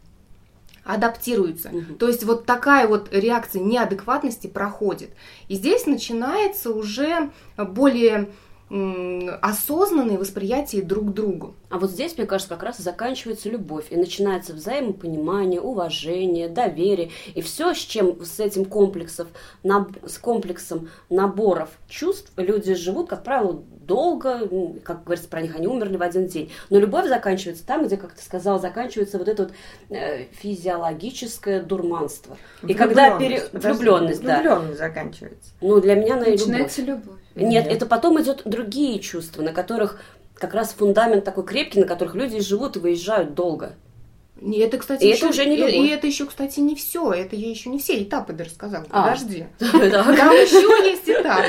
[0.83, 1.69] адаптируются.
[1.69, 1.95] Угу.
[1.99, 5.11] То есть вот такая вот реакция неадекватности проходит.
[5.47, 8.29] И здесь начинается уже более
[9.41, 11.55] осознанное восприятие друг другу.
[11.69, 17.11] А вот здесь, мне кажется, как раз и заканчивается любовь, и начинается взаимопонимание, уважение, доверие,
[17.35, 19.27] и все, с чем с этим комплексов,
[19.61, 23.61] с комплексом наборов чувств люди живут, как правило,
[23.91, 26.49] долго, ну, как говорится про них, они умерли в один день.
[26.69, 29.51] Но любовь заканчивается там, где, как ты сказала, заканчивается вот это вот
[29.89, 32.37] э, физиологическое дурманство.
[32.65, 33.43] И когда пере...
[33.51, 34.39] влюбленность, да.
[34.39, 35.51] Влюбленность заканчивается.
[35.59, 37.03] Ну, для меня она Начинается любовь.
[37.03, 37.19] любовь.
[37.35, 39.99] Нет, Нет, это потом идет другие чувства, на которых
[40.35, 43.73] как раз фундамент такой крепкий, на которых люди живут и выезжают долго.
[44.41, 47.11] Это, кстати, и еще, это уже не и, и это еще, кстати, не все.
[47.11, 48.85] Это я еще не все этапы даже сказала.
[48.89, 49.03] А.
[49.03, 49.45] Подожди.
[49.59, 51.45] Там еще есть этап.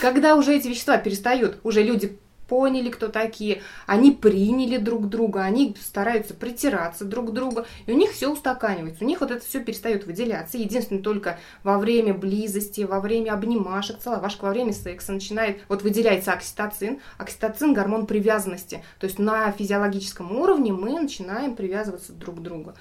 [0.00, 5.76] Когда уже эти вещества перестают, уже люди поняли, кто такие, они приняли друг друга, они
[5.80, 9.60] стараются притираться друг к другу, и у них все устаканивается, у них вот это все
[9.60, 10.58] перестает выделяться.
[10.58, 16.32] Единственное, только во время близости, во время обнимашек, целовашек, во время секса начинает, вот выделяется
[16.32, 17.00] окситоцин.
[17.18, 22.74] Окситоцин– гормон привязанности, то есть на физиологическом уровне мы начинаем привязываться друг к другу.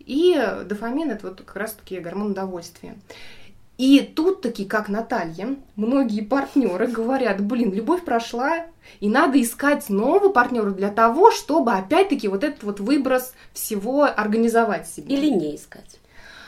[0.00, 2.96] И дофамин– это вот как раз-таки гормон удовольствия.
[3.78, 8.66] И тут таки, как Наталья, многие партнеры говорят, блин, любовь прошла,
[9.00, 14.88] и надо искать нового партнера для того, чтобы опять-таки вот этот вот выброс всего организовать
[14.88, 15.14] себе.
[15.14, 16.00] Или не искать.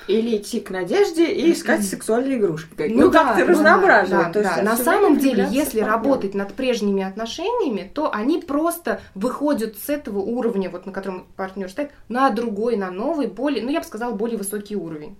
[0.07, 2.71] Или идти к Надежде и искать сексуальные игрушки.
[2.89, 4.33] Ну, ну как-то да, разнообразивать.
[4.33, 4.63] Да, да.
[4.63, 10.71] На самом деле, если работать над прежними отношениями, то они просто выходят с этого уровня,
[10.71, 14.39] вот на котором партнер стоит, на другой, на новый, более, ну я бы сказала, более
[14.39, 15.15] высокий уровень.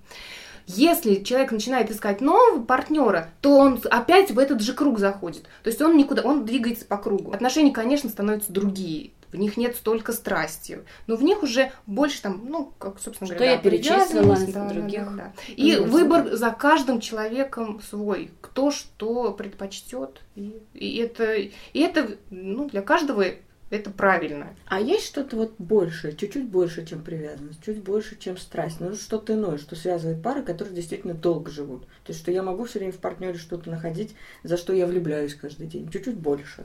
[0.69, 5.45] Если человек начинает искать нового партнера, то он опять в этот же круг заходит.
[5.63, 7.33] То есть он никуда, он двигается по кругу.
[7.33, 12.47] Отношения, конечно, становятся другие в них нет столько страсти, но в них уже больше там,
[12.49, 15.05] ну, как, собственно что говоря, я перечислила да, других.
[15.05, 15.33] Да, да, да.
[15.55, 22.17] И mm выбор за каждым человеком свой, кто что предпочтет, и, и это, и это,
[22.31, 23.25] ну, для каждого
[23.71, 24.55] это правильно.
[24.67, 29.35] А есть что-то вот больше, чуть-чуть больше, чем привязанность, чуть больше, чем страсть, ну что-то
[29.35, 31.83] иное, что связывает пары, которые действительно долго живут.
[31.83, 35.35] То есть, что я могу все время в партнере что-то находить, за что я влюбляюсь
[35.35, 36.65] каждый день, чуть-чуть больше.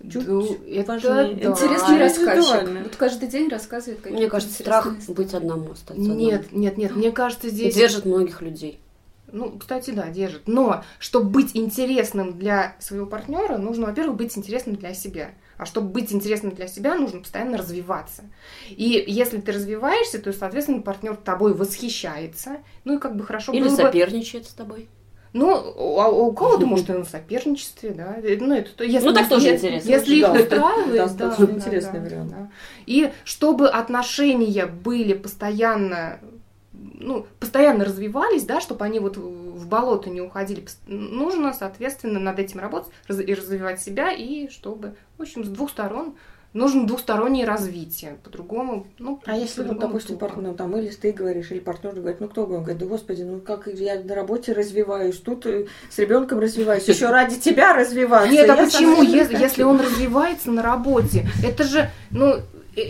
[0.00, 1.34] Чуть ну, это важнее.
[1.42, 1.50] Да.
[1.50, 2.68] Интересный рассказчик.
[2.84, 6.00] Вот каждый день рассказывает какие-то Мне кажется, страх быть одному остаться.
[6.00, 6.62] Нет, одному.
[6.62, 6.96] нет, нет.
[6.96, 7.74] Мне кажется, здесь...
[7.74, 8.78] Держит многих людей.
[9.32, 10.42] Ну, кстати, да, держит.
[10.46, 15.30] Но чтобы быть интересным для своего партнера, нужно, во-первых, быть интересным для себя.
[15.58, 18.24] А чтобы быть интересным для себя, нужно постоянно развиваться.
[18.68, 22.58] И если ты развиваешься, то, соответственно, партнер тобой восхищается.
[22.84, 24.50] Ну и как бы хорошо Или было соперничает бы...
[24.50, 24.88] с тобой.
[25.32, 25.54] Ну,
[26.00, 28.16] а у кого-то, может, и на соперничестве, да.
[28.22, 29.90] Ну, это, если, ну так тоже если, интересно.
[29.90, 32.30] Если их устраивает, да, да, интересный да, вариант.
[32.30, 32.50] Да.
[32.86, 36.20] И чтобы отношения были постоянно
[36.98, 42.60] ну, постоянно развивались, да, чтобы они вот в болото не уходили, нужно, соответственно, над этим
[42.60, 46.14] работать и развивать себя, и чтобы, в общем, с двух сторон
[46.56, 48.16] нужно двустороннее развитие.
[48.24, 52.20] По-другому, ну, А если, вот, допустим, партнер, ну, там, или ты говоришь, или партнер говорит,
[52.20, 56.40] ну, кто говорит, да, господи, ну, как я на работе развиваюсь, тут э, с ребенком
[56.40, 58.32] развиваюсь, еще ради тебя развиваться.
[58.32, 62.36] Нет, а почему, если, если он развивается на работе, это же, ну,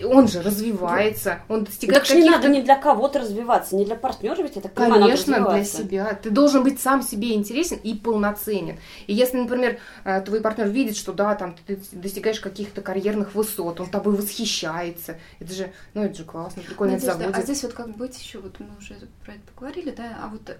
[0.04, 2.24] он же развивается, он достигает так каких-то...
[2.24, 6.18] не надо ни для кого-то развиваться, не для партнера, ведь это Конечно, для себя.
[6.20, 8.78] Ты должен быть сам себе интересен и полноценен.
[9.06, 13.80] И если, например, э, твой партнер видит, что да, там ты достигаешь каких-то карьерных высот,
[13.80, 17.72] он тобой восхищается, это же, ну это же классно, прикольно Надежда, это А здесь вот
[17.72, 20.56] как быть еще, вот мы уже про это поговорили, да, а вот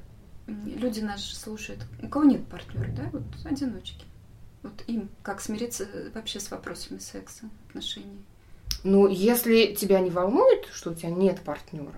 [0.47, 4.05] люди наши слушают, у кого нет партнера, да, вот одиночки.
[4.63, 8.25] Вот им как смириться вообще с вопросами секса, отношений?
[8.85, 11.93] Ну, если тебя не волнует, что у тебя нет партнера,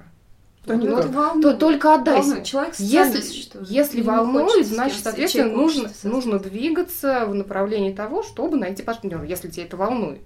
[0.69, 1.43] то, ну, волнует.
[1.43, 2.23] то только отдайся.
[2.23, 2.45] Волнует.
[2.45, 9.25] Человек если, если волнует, значит, соответственно, нужно, нужно двигаться в направлении того, чтобы найти партнера,
[9.25, 10.21] если тебя это волнует.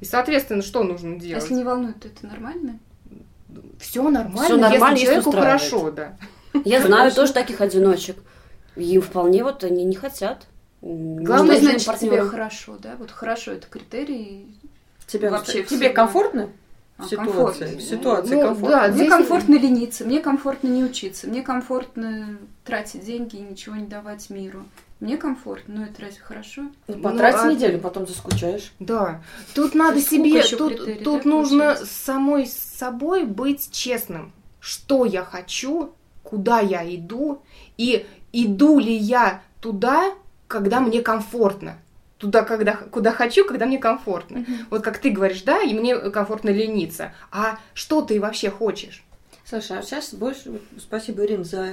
[0.00, 1.42] И, соответственно, что нужно а делать?
[1.42, 2.78] если не волнует, то это нормально?
[3.80, 5.60] Все нормально, Все нормально если человеку устраивает.
[5.60, 6.16] хорошо, да.
[6.64, 8.16] Я знаю тоже таких одиночек.
[8.76, 10.46] Им вполне вот они не хотят.
[10.80, 12.94] Главное, значит, тебе хорошо, да?
[12.98, 14.56] Вот хорошо это критерий
[15.08, 16.50] Тебе вообще тебе комфортно?
[16.98, 17.66] А, ситуации, комфортно.
[17.66, 18.68] в ситуации ну, комфортно.
[18.68, 23.86] Да, мне комфортно лениться, мне комфортно не учиться, мне комфортно тратить деньги и ничего не
[23.86, 24.64] давать миру.
[25.00, 26.62] Мне комфортно, ну это разве хорошо?
[26.88, 27.52] Ну, потрать ну, а...
[27.52, 28.72] неделю, потом заскучаешь.
[28.80, 29.22] Да.
[29.54, 31.86] Тут надо себе, тут, критерий, тут да, нужно получается?
[31.86, 34.32] самой с собой быть честным.
[34.58, 35.92] Что я хочу,
[36.24, 37.42] куда я иду,
[37.76, 40.12] и иду ли я туда,
[40.48, 41.78] когда мне комфортно
[42.18, 44.38] туда, когда, куда хочу, когда мне комфортно.
[44.38, 44.64] Mm-hmm.
[44.70, 47.14] Вот как ты говоришь, да, и мне комфортно лениться.
[47.30, 49.04] А что ты вообще хочешь?
[49.48, 51.72] Слушай, а сейчас больше, спасибо, Ирин, за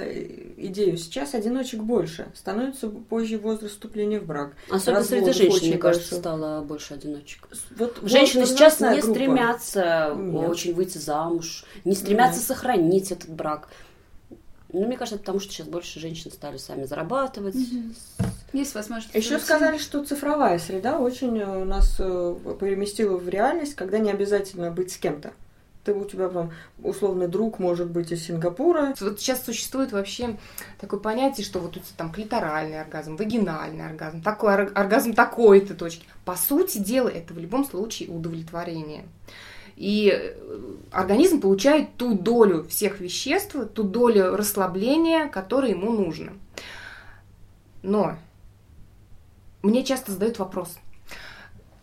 [0.56, 0.96] идею.
[0.96, 2.28] Сейчас одиночек больше.
[2.34, 4.52] Становится позже возраст вступления в брак.
[4.70, 6.20] Особенно среди женщин, мне кажется, больше.
[6.20, 7.46] стало больше одиночек.
[7.76, 9.10] Вот, Женщины вот сейчас не группа.
[9.10, 10.48] стремятся Нет.
[10.48, 12.46] очень выйти замуж, не стремятся Нет.
[12.46, 13.68] сохранить этот брак.
[14.72, 17.56] Ну, мне кажется, потому что сейчас больше женщин стали сами зарабатывать.
[17.56, 18.28] Угу.
[18.52, 19.14] Есть возможность.
[19.14, 24.70] Еще сказали, что цифровая среда очень э, нас э, переместила в реальность, когда не обязательно
[24.70, 25.32] быть с кем-то.
[25.84, 28.94] Ты у тебя там условный друг может быть из Сингапура.
[29.00, 30.36] Вот сейчас существует вообще
[30.80, 36.04] такое понятие, что вот у тебя там клиторальный оргазм, вагинальный оргазм, такой оргазм такой-то точки.
[36.24, 39.04] По сути дела, это в любом случае удовлетворение.
[39.76, 40.34] И э,
[40.90, 46.32] организм получает ту долю всех веществ, ту долю расслабления, которая ему нужно.
[47.82, 48.16] Но
[49.62, 50.78] мне часто задают вопрос,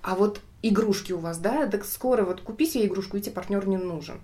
[0.01, 3.67] а вот игрушки у вас, да, так скоро вот купи себе игрушку, и тебе партнер
[3.67, 4.21] не нужен.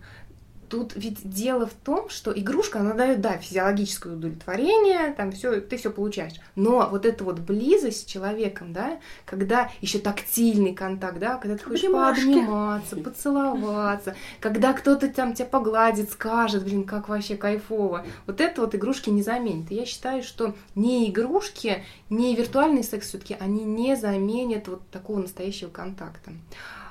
[0.69, 5.77] Тут ведь дело в том, что игрушка, она дает, да, физиологическое удовлетворение, там все, ты
[5.77, 6.35] все получаешь.
[6.55, 11.63] Но вот эта вот близость с человеком, да, когда еще тактильный контакт, да, когда ты
[11.63, 12.23] хочешь Обнимашки.
[12.25, 18.05] пообниматься, поцеловаться, когда кто-то там тебя погладит, скажет, блин, как вообще кайфово.
[18.27, 19.71] Вот это вот игрушки не заменят.
[19.71, 25.19] И я считаю, что не игрушки, не виртуальный секс все-таки, они не заменят вот такого
[25.19, 26.31] настоящего контакта.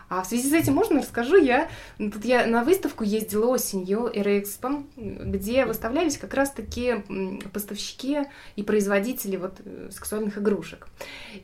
[0.08, 1.68] А в связи с этим можно расскажу я.
[1.98, 7.04] Тут я на выставку ездила осенью Эрекспо, где выставлялись как раз-таки
[7.52, 8.20] поставщики
[8.56, 10.88] и производители вот э, сексуальных игрушек.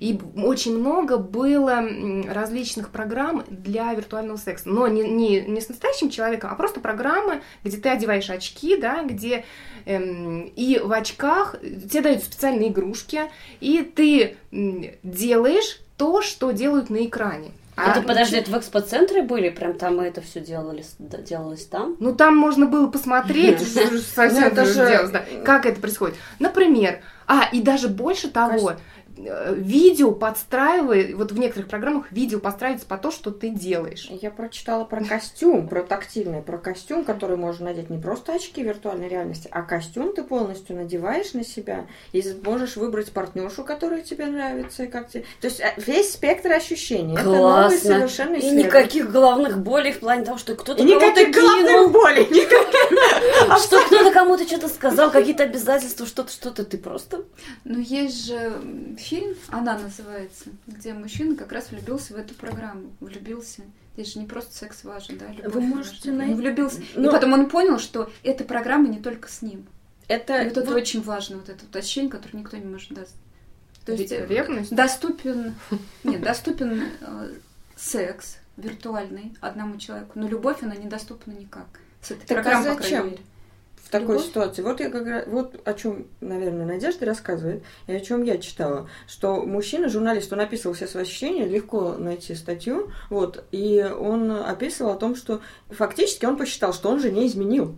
[0.01, 1.85] И очень много было
[2.27, 4.69] различных программ для виртуального секса.
[4.69, 9.03] Но не, не, не с настоящим человеком, а просто программы, где ты одеваешь очки, да,
[9.03, 9.45] где
[9.85, 13.23] эм, и в очках тебе дают специальные игрушки,
[13.61, 17.53] и ты делаешь то, что делают на экране.
[17.77, 19.49] А, это, подожди, это в экспоцентре были?
[19.51, 21.97] Прям там мы это все делали, делалось там?
[21.99, 26.17] Ну, там можно было посмотреть, совсем ну, как это происходит.
[26.39, 28.75] Например, а, и даже больше того,
[29.17, 34.09] видео подстраивает, вот в некоторых программах видео подстраивается по то, что ты делаешь.
[34.11, 39.09] Я прочитала про костюм, про тактильный, про костюм, который можно надеть не просто очки виртуальной
[39.09, 44.85] реальности, а костюм ты полностью надеваешь на себя и можешь выбрать партнершу, которая тебе нравится,
[44.85, 45.25] и как тебе...
[45.41, 47.15] То есть э, весь спектр ощущений.
[47.15, 47.31] Классно.
[47.31, 51.89] Это новый совершенно И никаких головных болей в плане того, что кто-то кого-то кинул.
[51.91, 52.75] болей, никаких.
[53.65, 57.25] Что кто-то кому-то что-то сказал, какие-то обязательства, что-то, что-то, ты просто...
[57.65, 58.53] Ну, есть же
[59.05, 63.63] фильм, она называется, где мужчина как раз влюбился в эту программу, влюбился.
[63.95, 66.33] Здесь же не просто секс важен, да, любовь Вы можете найти.
[66.33, 66.83] Он влюбился.
[66.97, 67.09] Но...
[67.09, 69.67] И потом он понял, что эта программа не только с ним.
[70.09, 70.77] Это, и вот это вот...
[70.77, 73.11] очень важно, вот это вот ощущение, которое никто не может дать.
[73.87, 74.75] То есть э, ревность?
[74.75, 75.55] доступен,
[76.05, 77.33] нет, доступен э,
[77.77, 81.67] секс виртуальный одному человеку, но любовь она недоступна никак.
[82.03, 82.83] С этой так программой, а зачем?
[82.83, 83.23] по крайней мере
[83.95, 84.27] такой Любовь?
[84.27, 84.63] ситуации.
[84.63, 88.89] Вот я как раз, вот о чем, наверное, Надежда рассказывает, и о чем я читала,
[89.07, 94.91] что мужчина, журналист, он описывал все свои ощущения, легко найти статью, вот, и он описывал
[94.91, 97.77] о том, что фактически он посчитал, что он же не изменил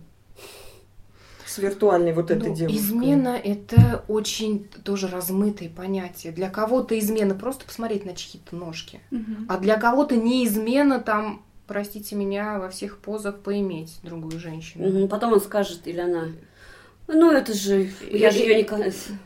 [1.45, 2.77] с виртуальной вот этой ну, девушкой.
[2.77, 6.33] Измена– это очень тоже размытое понятие.
[6.33, 9.45] Для кого-то измена просто посмотреть на чьи-то ножки, угу.
[9.47, 15.07] а для кого-то не измена там простите меня, во всех позах поиметь другую женщину.
[15.07, 16.29] Потом он скажет, или она,
[17.07, 18.63] ну, это же, я же ее не...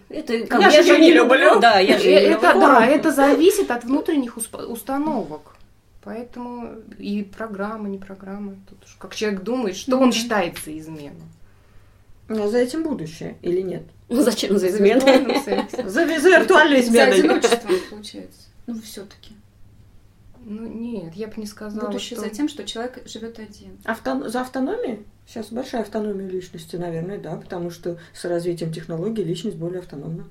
[0.10, 1.60] Это, я, я же ее не люблю.
[1.60, 5.56] Да, я же ее это, Да, это зависит от внутренних установок.
[6.04, 8.56] Поэтому и программа, не программа.
[8.70, 11.28] Тут уж как человек думает, что он считается изменой.
[12.28, 13.84] А за этим будущее или нет?
[14.10, 15.02] Ну зачем за измену?
[15.02, 17.12] За, за виртуальную измену.
[17.12, 18.40] За одиночество, получается.
[18.68, 19.34] Ну, все-таки.
[20.44, 21.88] Ну нет, я бы не сказала.
[21.88, 22.28] Будущее что...
[22.28, 23.78] за тем, что человек живет один.
[23.86, 24.28] Авто...
[24.28, 25.06] За автономией?
[25.28, 30.26] Сейчас большая автономия личности, наверное, да, потому что с развитием технологий личность более автономна.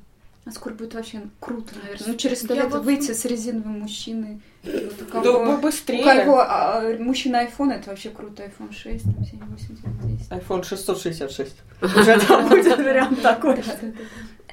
[0.47, 2.09] А скоро будет вообще круто, наверное.
[2.09, 2.83] Ну, через сто лет вот...
[2.83, 4.41] выйти с резиновым мужчиной.
[4.65, 6.01] Вот у кого, да, быстрее.
[6.01, 8.43] У кого а, мужчина iPhone, это вообще круто.
[8.43, 10.33] iPhone 6, 7, 8, 9, 10.
[10.33, 11.55] iPhone 666.
[11.83, 13.63] Уже там будет вариант такой.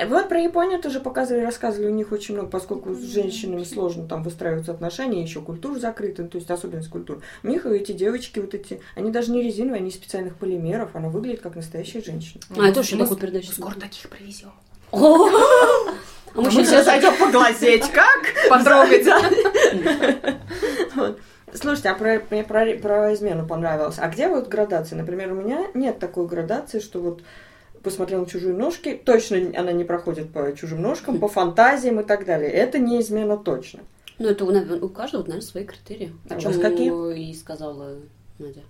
[0.06, 4.22] Вот про Японию тоже показывали, рассказывали, у них очень много, поскольку с женщинами сложно там
[4.22, 7.22] выстраиваются отношения, еще культура закрыта, ну, то есть особенность культуры.
[7.44, 11.10] У них эти девочки вот эти, они даже не резиновые, они из специальных полимеров, она
[11.10, 12.42] выглядит как настоящая женщина.
[12.56, 13.52] А, это очень такую передачу.
[13.52, 14.52] Скоро таких привезем.
[14.92, 18.24] А мы сейчас зайдем поглазеть, как?
[18.50, 19.06] Потрогать.
[21.54, 23.96] Слушайте, а про, мне про, про измену понравилось.
[23.98, 24.96] А где вот градации?
[24.96, 27.24] Например, у меня нет такой градации, что вот
[27.84, 32.26] посмотрел на чужие ножки, точно она не проходит по чужим ножкам, по фантазиям и так
[32.26, 32.50] далее.
[32.50, 33.82] Это не измена точно.
[34.20, 36.14] Ну, это у, у каждого, наверное, свои критерии.
[36.30, 37.30] А о чем какие?
[37.30, 37.96] и сказала
[38.40, 38.62] Надя.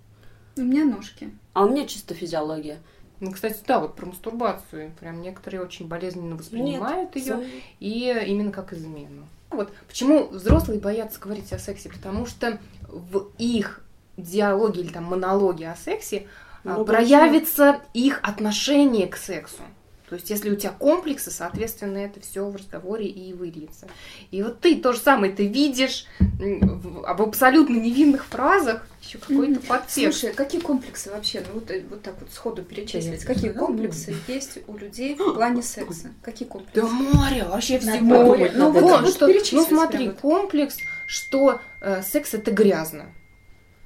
[0.58, 1.32] У меня ножки.
[1.54, 2.80] А у меня чисто физиология.
[3.20, 4.92] Ну, кстати, да, вот про мастурбацию.
[5.00, 7.40] Прям некоторые очень болезненно воспринимают ее.
[7.80, 9.28] И именно как измену.
[9.50, 13.82] Вот почему взрослые боятся говорить о сексе, потому что в их
[14.18, 16.28] диалоге или там монологе о сексе
[16.76, 19.62] ну, проявится их отношение к сексу.
[20.10, 23.88] То есть, если у тебя комплексы, соответственно, это все в разговоре и выльется.
[24.32, 29.60] И вот ты то же самое, ты видишь в, в абсолютно невинных фразах еще какой-то
[29.60, 30.20] подтекст.
[30.20, 34.78] Слушай, какие комплексы вообще, ну вот, вот так вот сходу перечислить, какие комплексы есть у
[34.78, 36.14] людей в плане секса?
[36.22, 36.82] Какие комплексы?
[36.82, 38.36] Да море, вообще всего.
[38.36, 43.08] Ну, ну, вот, что, ну смотри, комплекс, что э, секс это грязно.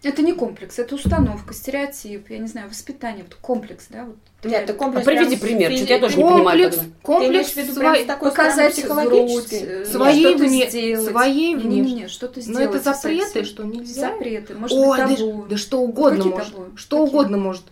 [0.04, 4.06] Это не комплекс, это установка, стереотип, я не знаю, воспитание, вот комплекс, да?
[4.06, 5.06] Вот, Нет, это комплекс.
[5.06, 6.72] А приведи пример, что я тоже не понимаю.
[6.72, 6.86] Тогда.
[7.04, 11.08] Комплекс, свой, показать грудь, э, своей мне, сделать.
[11.08, 12.72] Своей не, не, не, что-то сделать.
[12.72, 14.10] Но это запреты, что нельзя.
[14.10, 15.42] Запреты, может О, быть, табу.
[15.44, 16.54] Да, да что угодно может.
[16.54, 16.66] Табу?
[16.76, 17.10] Что Какие?
[17.10, 17.64] угодно может.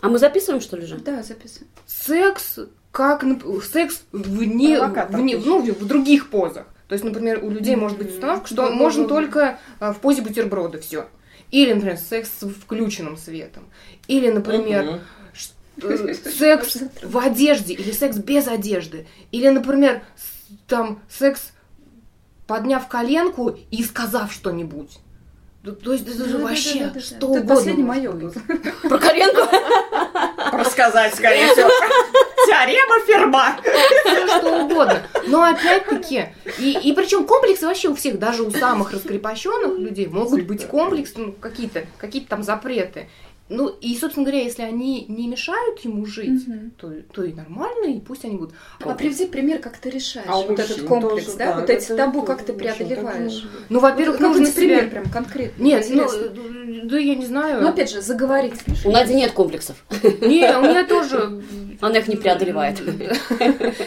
[0.00, 0.98] А мы записываем, что ли, же?
[0.98, 1.70] Да, записываем.
[1.86, 2.58] Секс,
[2.92, 3.24] как
[3.72, 6.66] секс вне, вне ну, в других позах.
[6.88, 10.78] То есть, например, у людей может быть установка, что можно только а, в позе бутерброда
[10.78, 11.06] все.
[11.50, 13.64] Или, например, секс с включенным светом.
[14.06, 15.00] Или, например,
[15.78, 15.90] угу.
[16.24, 19.06] секс в одежде или секс без одежды.
[19.32, 20.02] Или, например,
[20.66, 21.52] там секс
[22.46, 24.98] подняв коленку и сказав что-нибудь.
[25.62, 27.54] то есть это же вообще что угодно.
[27.54, 28.12] Последний мое
[28.82, 29.48] Про Каренко?
[30.78, 31.68] Рассказать, скорее всего.
[32.46, 33.56] Теорема Ферма.
[34.38, 35.02] Что угодно.
[35.26, 36.26] Но опять-таки,
[36.58, 41.14] и, и причем комплексы вообще у всех, даже у самых раскрепощенных людей могут быть комплексы,
[41.16, 43.08] ну, какие-то какие там запреты.
[43.48, 46.72] Ну, и, собственно говоря, если они не мешают ему жить, Мгм.
[46.76, 48.54] то, то и нормально, и пусть они будут.
[48.80, 51.54] А приведи пример, как ты решаешь А вот этот комплекс, тоже, да?
[51.54, 53.48] да, Вот эти табу, как ты преодолеваешь?
[53.68, 54.90] Ну, во-первых, Вот нужно какой-то пример себя...
[54.90, 55.64] прям конкретный.
[55.64, 56.88] Нет, ну, интересно.
[56.90, 57.62] да я не знаю.
[57.62, 58.54] Ну, опять же, заговорить.
[58.84, 59.82] У Нади нет комплексов.
[60.20, 61.42] Не, у меня тоже...
[61.80, 62.80] Она их не преодолевает.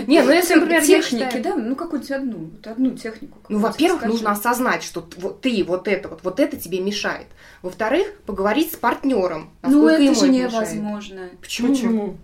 [0.08, 1.56] Не, ну если, например, техники, да?
[1.56, 3.38] Ну, какую-нибудь одну, вот одну технику.
[3.50, 7.28] Ну, какую-то во-первых, нужно осознать, что ты вот это вот, вот это тебе мешает.
[7.62, 9.51] Во-вторых, поговорить с партнером.
[9.64, 11.30] Ну, это ему же невозможно.
[11.42, 11.70] Почему?
[11.70, 12.18] Почему?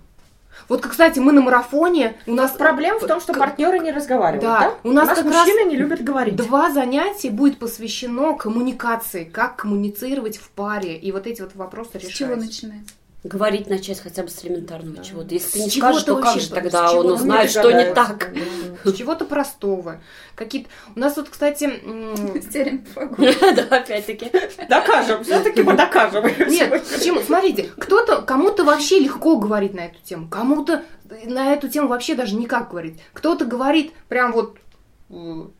[0.69, 4.43] Вот, кстати, мы на марафоне, у нас Проблема в том, что партнеры не разговаривают.
[4.43, 6.35] Да, Да, у нас как мужчины раз не любят говорить.
[6.35, 11.95] Два занятия будет посвящено коммуникации, как коммуницировать в паре, и вот эти вот вопросы С
[11.95, 12.13] решать.
[12.13, 12.87] чего начинать?
[13.23, 15.33] Говорить начать хотя бы с элементарного чего-то.
[15.33, 17.93] Если ты С не чего-то скажешь, то как же тогда он узнает, не что не
[17.93, 18.31] так?
[18.31, 18.91] да.
[18.91, 19.99] С чего-то простого.
[20.35, 20.69] Какие-то...
[20.95, 21.63] У нас вот, кстати...
[21.65, 23.15] м, Стереем фагу.
[23.55, 24.31] Да, опять-таки.
[24.69, 26.25] Докажем, все-таки мы докажем.
[26.47, 27.21] Нет, почему?
[27.21, 30.83] Смотрите, кто-то, кому-то вообще легко говорить на эту тему, кому-то
[31.25, 32.99] на эту тему вообще даже никак говорить.
[33.13, 34.57] Кто-то говорит прям вот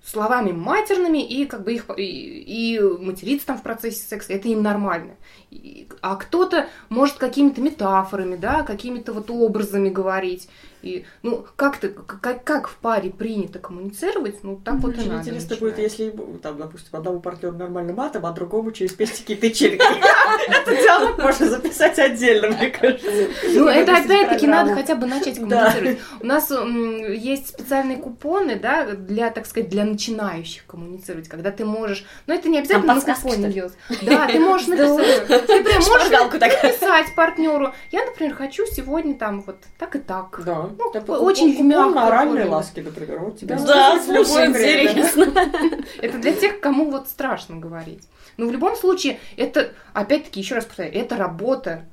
[0.04, 2.04] словами матерными и как бы их и,
[2.76, 5.16] и материться там в процессе секса, это им нормально.
[5.52, 10.50] И- а кто-то может какими-то метафорами, да, какими-то вот образами говорить.
[10.84, 15.22] И, ну, как, ты, как, как в паре принято коммуницировать, ну, так вот и надо
[15.22, 15.60] интересно начинать.
[15.60, 19.78] будет, если, там, допустим, одному партнеру нормально матом, а другому через пестики и тычинки.
[20.48, 23.08] Это диалог можно записать отдельно, мне кажется.
[23.54, 26.00] Ну, это опять-таки надо хотя бы начать коммуницировать.
[26.20, 32.06] У нас есть специальные купоны, да, для, так сказать, для начинающих коммуницировать, когда ты можешь...
[32.28, 33.74] Ну, это не обязательно на купоне делать.
[34.02, 35.28] Да, ты можешь написать.
[35.28, 36.64] Ты прям можешь Шпаргалку такая.
[36.64, 37.74] написать партнеру.
[37.92, 40.42] Я, например, хочу сегодня там вот так и так.
[40.46, 40.70] Да.
[40.78, 42.46] Ну, очень в оральной форме.
[42.46, 43.20] ласке, например.
[43.20, 45.34] Вот тебе Да, слушай, интересно.
[46.02, 48.04] Это для тех, кому вот страшно говорить.
[48.38, 49.72] Но в любом случае, это,
[50.28, 51.86] опять-таки, еще раз повторяю, это работа.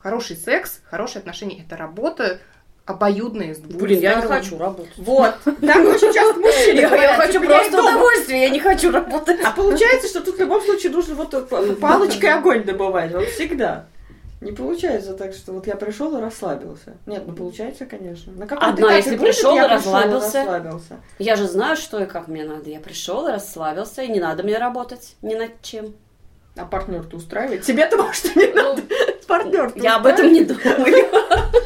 [0.00, 2.40] Хороший секс, хорошие отношения, это работа
[2.84, 4.92] обоюдная с двух Блин, я не хочу работать.
[4.96, 5.34] Вот.
[5.44, 9.38] Так очень часто мужчины Я, говорят, я хочу типа, просто удовольствие, я не хочу работать.
[9.44, 13.12] А получается, что тут в любом случае нужно вот п- палочкой огонь добывать.
[13.12, 13.86] Вот всегда.
[14.40, 16.96] Не получается так, что вот я пришел и расслабился.
[17.06, 18.32] Нет, ну получается, конечно.
[18.32, 20.44] На каком-то Одно, если пришел и расслабился.
[20.44, 20.96] расслабился.
[21.20, 22.68] Я же знаю, что и как мне надо.
[22.68, 25.94] Я пришел и расслабился, и не надо мне работать ни над чем.
[26.56, 27.62] А партнер-то устраивает?
[27.62, 28.82] Тебе-то, может, не надо.
[29.26, 31.06] Партнер Я об этом не думаю.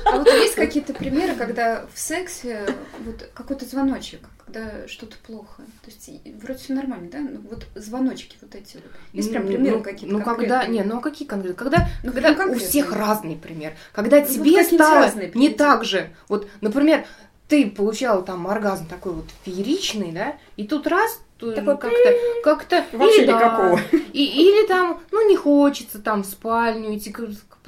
[0.05, 2.64] А вот есть какие-то примеры, когда в сексе
[3.05, 5.62] вот какой-то звоночек, когда что-то плохо.
[5.84, 6.09] То есть
[6.41, 7.18] вроде все нормально, да?
[7.18, 8.84] Ну, вот звоночки вот эти вот.
[9.12, 10.78] Есть прям Ну, примеры ну, какие-то Ну, когда, конкретные?
[10.78, 11.59] не, ну а какие конкретные?
[11.59, 12.68] Когда, Ну, когда прям у конкретные.
[12.68, 13.72] всех разный пример.
[13.93, 16.11] Когда вот тебе какие-нибудь стало разные не так же.
[16.28, 17.05] Вот, например,
[17.49, 22.84] ты получал там оргазм такой вот фееричный, да, и тут раз Такой ну, как-то, как-то,
[22.97, 23.80] Вообще или да, никакого.
[24.12, 27.14] и, или там, ну, не хочется там в спальню идти,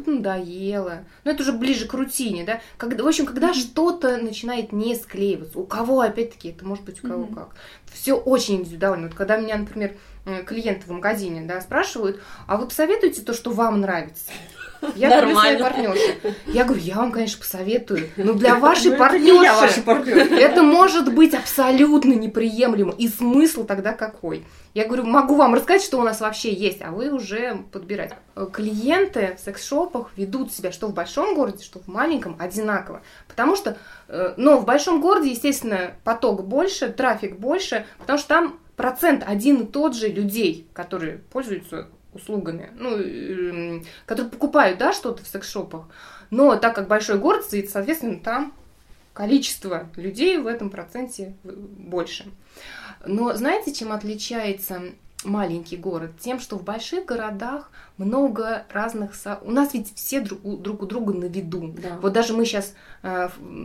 [0.07, 1.05] надоело.
[1.25, 2.61] Ну, это уже ближе к рутине, да.
[2.77, 7.09] Когда, в общем, когда что-то начинает не склеиваться, у кого, опять-таки, это может быть у
[7.09, 7.35] кого Мгм.
[7.35, 7.49] как.
[7.93, 9.09] Все очень индивидуально.
[9.09, 13.51] Вот когда меня, например, э, клиенты в магазине, да, спрашивают, а вы посоветуете то, что
[13.51, 14.31] вам нравится?
[14.95, 16.19] Я говорю своей партнерше.
[16.47, 19.83] Я говорю, я вам, конечно, посоветую, но для вашей Ну, это не я ваш партнерши
[19.83, 20.33] партнер.
[20.33, 22.95] это может быть абсолютно неприемлемо.
[22.97, 24.45] И смысл тогда какой?
[24.75, 28.13] Я говорю, могу вам рассказать, что у нас вообще есть, а вы уже подбирать.
[28.37, 33.03] Э, Клиенты в секс-шопах ведут себя что в большом городе, что в маленьком одинаково.
[33.27, 33.77] Потому что,
[34.09, 39.63] э, но в большом городе, естественно, поток больше, трафик больше, потому что там процент один
[39.63, 41.89] и тот же людей, которые пользуются
[42.19, 45.87] услугами, ну, эм, которые покупают, да, что-то в секс-шопах.
[46.31, 48.53] Но так как большой город стоит, соответственно, там
[49.15, 52.27] количество людей в этом проценте э, больше.
[53.07, 54.83] Но знаете, чем отличается
[55.25, 56.11] маленький город?
[56.21, 59.15] Тем, что в больших городах много разных...
[59.15, 61.75] со- У нас ведь все друг у, друг у друга на виду.
[61.83, 61.99] Да.
[62.01, 62.75] Вот даже мы сейчас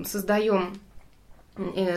[0.06, 0.78] создаем, э,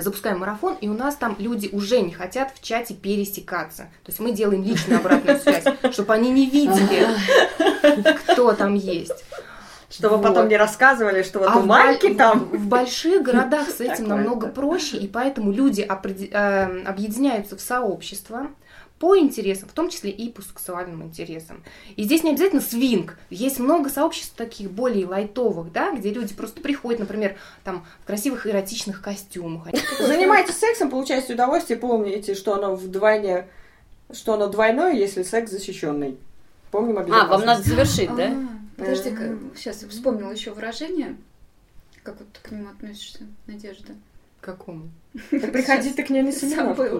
[0.00, 3.84] запускаем марафон, и у нас там люди уже не хотят в чате пересекаться.
[4.04, 7.06] То есть мы делаем личную обратную связь, чтобы они не видели,
[8.32, 9.24] кто там есть.
[9.88, 10.24] Чтобы Вот.
[10.24, 12.40] потом не рассказывали, что вот А у в баль- там...
[12.46, 18.48] В больших городах с этим намного проще, и поэтому люди опреди- э, объединяются в сообщества
[18.98, 21.62] по интересам, в том числе и по сексуальным интересам.
[21.96, 23.18] И здесь не обязательно свинг.
[23.28, 28.46] Есть много сообществ таких более лайтовых, да, где люди просто приходят, например, там в красивых
[28.46, 29.68] эротичных костюмах.
[29.98, 33.48] Занимайтесь сексом, получаете удовольствие, помните, что оно вдвойне,
[34.12, 36.16] что оно двойное, если секс защищенный.
[36.70, 38.34] помним А, вам надо завершить, да?
[38.78, 39.14] Подожди,
[39.56, 41.16] сейчас вспомнила еще выражение.
[42.02, 43.94] Как вот ты к нему относишься, Надежда?
[44.46, 44.90] Какому?
[45.30, 46.76] приходи ты к ней на семинар.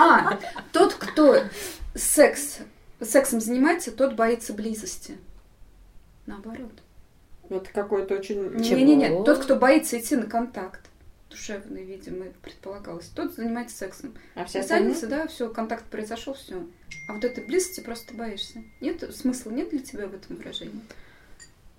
[0.00, 0.38] А,
[0.72, 1.42] тот, кто
[1.94, 2.60] секс,
[3.02, 5.18] сексом занимается, тот боится близости.
[6.24, 6.72] Наоборот.
[7.50, 8.54] Это какой-то очень...
[8.54, 10.88] Не-не-не, тот, кто боится идти на контакт
[11.28, 13.08] душевный, видимо, предполагалось.
[13.08, 14.14] Тот занимается сексом.
[14.34, 16.66] А все Останется, да, все, контакт произошел, все.
[17.08, 18.62] А вот этой близости просто боишься.
[18.80, 20.80] Нет смысла, нет для тебя в этом выражении?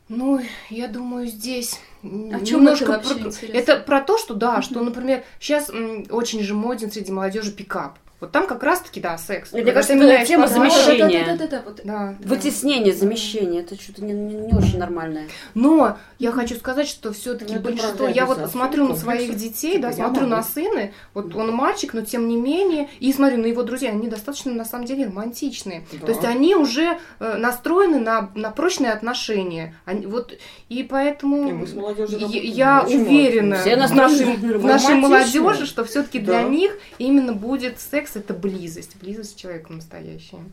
[0.09, 0.41] Ну,
[0.71, 3.47] я думаю, здесь а немножко это про...
[3.47, 5.69] Это про то, что да, что, например, сейчас
[6.09, 7.99] очень же моден среди молодежи пикап.
[8.19, 9.53] Вот там как раз-таки, да, секс.
[9.53, 11.25] Мне кажется, это тема замещения.
[11.25, 11.81] Да, да, да, да, вот.
[11.83, 13.61] да, Вытеснение, замещение.
[13.61, 15.27] Это что-то не, не, не очень нормальное.
[15.53, 18.07] Но я хочу сказать, что все-таки ну, большинство...
[18.09, 20.91] Я вот смотрю на своих детей, типа, да, смотрю на сына.
[21.13, 22.89] Вот он мальчик, но тем не менее.
[22.99, 23.91] И смотрю на его друзья.
[23.91, 25.85] Они достаточно, на самом деле, романтичные.
[26.01, 29.75] То есть они уже э, настроены на, на прочные отношения.
[29.85, 37.31] Они, вот, и поэтому и я, уверена в нашей, молодежи, что все-таки для них именно
[37.31, 40.43] будет секс секс это близость, близость с человеком настоящая.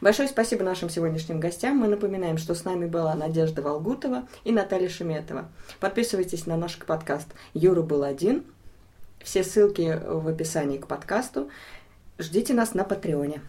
[0.00, 1.78] Большое спасибо нашим сегодняшним гостям.
[1.78, 5.48] Мы напоминаем, что с нами была Надежда Волгутова и Наталья Шеметова.
[5.78, 8.44] Подписывайтесь на наш подкаст «Юра был один».
[9.22, 11.50] Все ссылки в описании к подкасту.
[12.18, 13.42] Ждите нас на Патреоне.